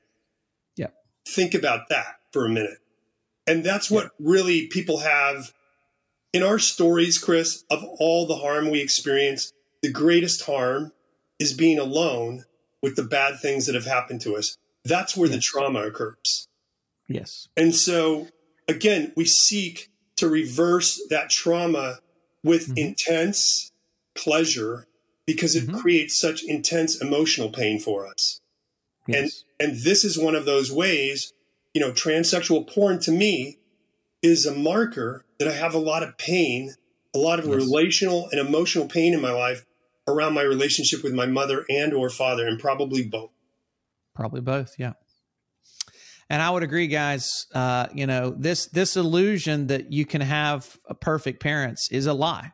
Yeah. 0.76 0.88
Think 1.26 1.54
about 1.54 1.88
that 1.88 2.16
for 2.30 2.44
a 2.44 2.50
minute. 2.50 2.80
And 3.46 3.64
that's 3.64 3.90
what 3.90 4.04
yeah. 4.04 4.10
really 4.18 4.66
people 4.66 4.98
have 5.00 5.52
in 6.32 6.42
our 6.42 6.58
stories, 6.58 7.18
Chris, 7.18 7.64
of 7.70 7.84
all 7.98 8.26
the 8.26 8.36
harm 8.36 8.70
we 8.70 8.80
experience 8.80 9.52
the 9.82 9.90
greatest 9.90 10.44
harm 10.44 10.92
is 11.38 11.52
being 11.52 11.78
alone 11.78 12.44
with 12.82 12.96
the 12.96 13.04
bad 13.04 13.38
things 13.40 13.66
that 13.66 13.74
have 13.74 13.86
happened 13.86 14.20
to 14.22 14.36
us. 14.36 14.56
That's 14.84 15.16
where 15.16 15.28
yes. 15.28 15.36
the 15.36 15.40
trauma 15.42 15.80
occurs. 15.80 16.48
Yes. 17.08 17.48
And 17.56 17.74
so, 17.74 18.28
again, 18.68 19.12
we 19.16 19.24
seek 19.24 19.90
to 20.16 20.28
reverse 20.28 21.00
that 21.10 21.30
trauma 21.30 22.00
with 22.42 22.68
mm-hmm. 22.68 22.78
intense 22.78 23.72
pleasure 24.14 24.86
because 25.26 25.56
it 25.56 25.66
mm-hmm. 25.66 25.78
creates 25.78 26.18
such 26.18 26.42
intense 26.44 27.00
emotional 27.00 27.50
pain 27.50 27.78
for 27.78 28.06
us. 28.06 28.40
Yes. 29.06 29.44
And 29.58 29.70
and 29.70 29.78
this 29.84 30.04
is 30.04 30.18
one 30.18 30.34
of 30.34 30.44
those 30.44 30.70
ways, 30.72 31.32
you 31.76 31.80
know, 31.80 31.92
transsexual 31.92 32.66
porn 32.66 32.98
to 32.98 33.12
me 33.12 33.58
is 34.22 34.46
a 34.46 34.54
marker 34.54 35.26
that 35.38 35.46
I 35.46 35.52
have 35.52 35.74
a 35.74 35.78
lot 35.78 36.02
of 36.02 36.16
pain, 36.16 36.74
a 37.14 37.18
lot 37.18 37.38
of 37.38 37.44
yes. 37.44 37.54
relational 37.54 38.30
and 38.32 38.40
emotional 38.40 38.88
pain 38.88 39.12
in 39.12 39.20
my 39.20 39.30
life 39.30 39.66
around 40.08 40.32
my 40.32 40.40
relationship 40.40 41.04
with 41.04 41.12
my 41.12 41.26
mother 41.26 41.66
and 41.68 41.92
or 41.92 42.08
father 42.08 42.46
and 42.46 42.58
probably 42.58 43.04
both 43.04 43.28
Probably 44.14 44.40
both, 44.40 44.74
yeah. 44.78 44.94
And 46.30 46.40
I 46.40 46.48
would 46.48 46.62
agree, 46.62 46.86
guys. 46.86 47.28
Uh, 47.54 47.88
you 47.92 48.06
know 48.06 48.30
this 48.30 48.68
this 48.68 48.96
illusion 48.96 49.66
that 49.66 49.92
you 49.92 50.06
can 50.06 50.22
have 50.22 50.78
a 50.88 50.94
perfect 50.94 51.42
parents 51.42 51.90
is 51.92 52.06
a 52.06 52.14
lie. 52.14 52.52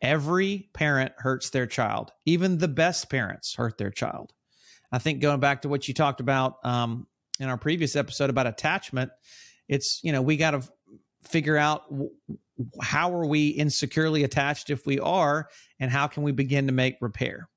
Every 0.00 0.68
parent 0.72 1.14
hurts 1.18 1.50
their 1.50 1.66
child. 1.66 2.12
Even 2.26 2.58
the 2.58 2.68
best 2.68 3.10
parents 3.10 3.56
hurt 3.56 3.76
their 3.76 3.90
child. 3.90 4.32
I 4.92 5.00
think 5.00 5.20
going 5.20 5.40
back 5.40 5.62
to 5.62 5.68
what 5.68 5.88
you 5.88 5.94
talked 5.94 6.20
about 6.20 6.64
um, 6.64 7.08
in 7.38 7.48
our 7.48 7.58
previous 7.58 7.96
episode 7.96 8.30
about 8.30 8.46
attachment, 8.46 9.10
it's 9.68 10.00
you 10.02 10.12
know 10.12 10.22
we 10.22 10.36
got 10.36 10.52
to 10.52 10.62
figure 11.22 11.56
out 11.56 11.82
how 12.80 13.14
are 13.14 13.26
we 13.26 13.48
insecurely 13.48 14.24
attached 14.24 14.70
if 14.70 14.86
we 14.86 14.98
are, 15.00 15.48
and 15.80 15.90
how 15.90 16.06
can 16.06 16.22
we 16.22 16.32
begin 16.32 16.66
to 16.66 16.72
make 16.72 16.96
repair 17.00 17.48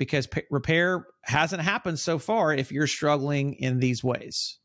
because 0.00 0.26
p- 0.26 0.42
repair 0.50 1.06
hasn't 1.24 1.60
happened 1.60 1.98
so 1.98 2.18
far 2.18 2.54
if 2.54 2.72
you're 2.72 2.86
struggling 2.86 3.52
in 3.52 3.80
these 3.80 4.02
ways. 4.02 4.58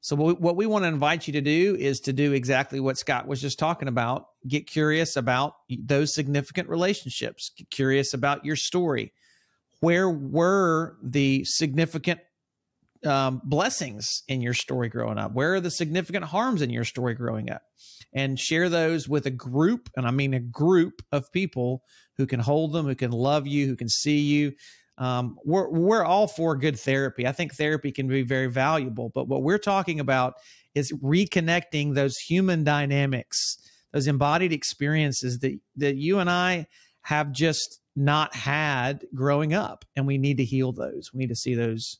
So, 0.00 0.16
what 0.16 0.56
we 0.56 0.64
want 0.64 0.84
to 0.84 0.88
invite 0.88 1.26
you 1.26 1.34
to 1.34 1.42
do 1.42 1.76
is 1.78 2.00
to 2.00 2.14
do 2.14 2.32
exactly 2.32 2.80
what 2.80 2.96
Scott 2.96 3.26
was 3.26 3.42
just 3.42 3.58
talking 3.58 3.86
about. 3.86 4.24
Get 4.48 4.66
curious 4.66 5.14
about 5.14 5.52
those 5.68 6.14
significant 6.14 6.70
relationships, 6.70 7.52
get 7.56 7.68
curious 7.68 8.14
about 8.14 8.46
your 8.46 8.56
story. 8.56 9.12
Where 9.80 10.08
were 10.08 10.96
the 11.02 11.44
significant 11.44 12.20
um, 13.04 13.40
blessings 13.44 14.22
in 14.28 14.40
your 14.40 14.54
story 14.54 14.88
growing 14.88 15.18
up? 15.18 15.32
Where 15.32 15.54
are 15.54 15.60
the 15.60 15.70
significant 15.70 16.26
harms 16.26 16.62
in 16.62 16.70
your 16.70 16.84
story 16.84 17.14
growing 17.14 17.50
up? 17.50 17.62
And 18.12 18.38
share 18.38 18.68
those 18.68 19.08
with 19.08 19.26
a 19.26 19.30
group, 19.30 19.88
and 19.96 20.06
I 20.06 20.10
mean 20.10 20.34
a 20.34 20.40
group 20.40 21.02
of 21.12 21.30
people 21.32 21.82
who 22.16 22.26
can 22.26 22.40
hold 22.40 22.72
them, 22.72 22.86
who 22.86 22.94
can 22.94 23.12
love 23.12 23.46
you, 23.46 23.66
who 23.66 23.76
can 23.76 23.88
see 23.88 24.18
you. 24.18 24.52
Um, 24.98 25.38
we're 25.44 25.70
we're 25.70 26.04
all 26.04 26.26
for 26.26 26.56
good 26.56 26.78
therapy. 26.78 27.26
I 27.26 27.32
think 27.32 27.54
therapy 27.54 27.92
can 27.92 28.08
be 28.08 28.22
very 28.22 28.48
valuable, 28.48 29.10
but 29.14 29.28
what 29.28 29.42
we're 29.42 29.58
talking 29.58 30.00
about 30.00 30.34
is 30.74 30.92
reconnecting 30.92 31.94
those 31.94 32.18
human 32.18 32.64
dynamics, 32.64 33.56
those 33.92 34.06
embodied 34.06 34.52
experiences 34.52 35.38
that 35.38 35.58
that 35.76 35.96
you 35.96 36.18
and 36.18 36.28
I 36.28 36.66
have 37.02 37.32
just 37.32 37.80
not 37.96 38.34
had 38.34 39.06
growing 39.14 39.54
up, 39.54 39.84
and 39.96 40.06
we 40.06 40.18
need 40.18 40.36
to 40.36 40.44
heal 40.44 40.72
those. 40.72 41.10
We 41.14 41.18
need 41.20 41.28
to 41.28 41.36
see 41.36 41.54
those 41.54 41.98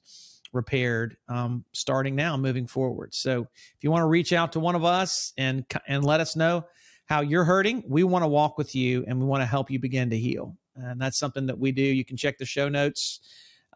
repaired 0.53 1.17
um, 1.29 1.65
starting 1.73 2.15
now, 2.15 2.37
moving 2.37 2.67
forward. 2.67 3.15
So, 3.15 3.43
if 3.43 3.83
you 3.83 3.91
want 3.91 4.03
to 4.03 4.07
reach 4.07 4.33
out 4.33 4.53
to 4.53 4.61
one 4.61 4.75
of 4.75 4.85
us 4.85 5.33
and 5.37 5.65
and 5.87 6.05
let 6.05 6.21
us 6.21 6.37
know 6.37 6.65
how 7.07 7.21
you're 7.21 7.45
hurting, 7.45 7.83
we 7.89 8.05
want 8.05 8.23
to 8.23 8.29
walk 8.29 8.57
with 8.57 8.75
you 8.75 9.05
and 9.07 9.19
we 9.19 9.27
want 9.27 9.43
to 9.43 9.47
help 9.47 9.71
you 9.71 9.79
begin 9.79 10.11
to 10.11 10.19
heal. 10.19 10.57
And 10.77 11.01
that's 11.01 11.19
something 11.19 11.47
that 11.47 11.59
we 11.59 11.73
do. 11.73 11.83
You 11.83 12.05
can 12.05 12.17
check 12.17 12.39
the 12.39 12.47
show 12.47 12.69
notes 12.69 13.21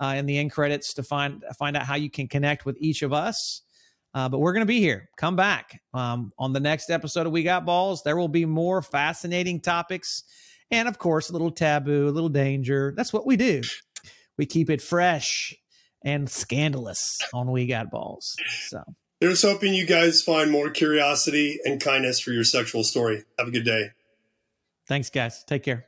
uh, 0.00 0.14
in 0.16 0.26
the 0.26 0.38
end 0.38 0.52
credits 0.52 0.94
to 0.94 1.02
find 1.02 1.44
find 1.58 1.76
out 1.76 1.84
how 1.84 1.96
you 1.96 2.10
can 2.10 2.28
connect 2.28 2.64
with 2.64 2.76
each 2.78 3.02
of 3.02 3.12
us. 3.12 3.62
Uh, 4.14 4.28
but 4.28 4.38
we're 4.38 4.52
going 4.52 4.62
to 4.62 4.66
be 4.66 4.78
here. 4.78 5.10
Come 5.16 5.34
back 5.34 5.80
um, 5.92 6.32
on 6.38 6.52
the 6.52 6.60
next 6.60 6.88
episode 6.88 7.26
of 7.26 7.32
We 7.32 7.42
Got 7.42 7.66
Balls. 7.66 8.02
There 8.04 8.16
will 8.16 8.28
be 8.28 8.44
more 8.44 8.80
fascinating 8.80 9.60
topics, 9.60 10.22
and 10.70 10.86
of 10.86 10.98
course, 10.98 11.30
a 11.30 11.32
little 11.32 11.50
taboo, 11.50 12.08
a 12.08 12.10
little 12.10 12.28
danger. 12.28 12.94
That's 12.96 13.12
what 13.12 13.26
we 13.26 13.36
do. 13.36 13.62
We 14.38 14.46
keep 14.46 14.70
it 14.70 14.80
fresh 14.80 15.52
and 16.04 16.28
scandalous 16.28 17.20
on 17.32 17.50
We 17.50 17.66
Got 17.66 17.90
Balls. 17.90 18.36
So. 18.68 18.82
Here's 19.20 19.42
hoping 19.42 19.74
you 19.74 19.86
guys 19.86 20.22
find 20.22 20.50
more 20.50 20.70
curiosity 20.70 21.58
and 21.64 21.80
kindness 21.80 22.20
for 22.20 22.32
your 22.32 22.44
sexual 22.44 22.84
story. 22.84 23.24
Have 23.38 23.48
a 23.48 23.50
good 23.50 23.64
day. 23.64 23.90
Thanks, 24.86 25.08
guys. 25.08 25.42
Take 25.44 25.62
care. 25.62 25.86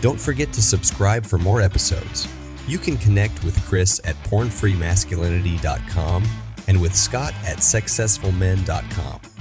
Don't 0.00 0.20
forget 0.20 0.52
to 0.52 0.62
subscribe 0.62 1.26
for 1.26 1.38
more 1.38 1.60
episodes. 1.60 2.28
You 2.68 2.78
can 2.78 2.96
connect 2.98 3.42
with 3.44 3.60
Chris 3.66 4.00
at 4.04 4.14
pornfreemasculinity.com 4.24 6.24
and 6.68 6.80
with 6.80 6.94
Scott 6.94 7.34
at 7.44 7.58
sexcessfulmen.com. 7.58 9.35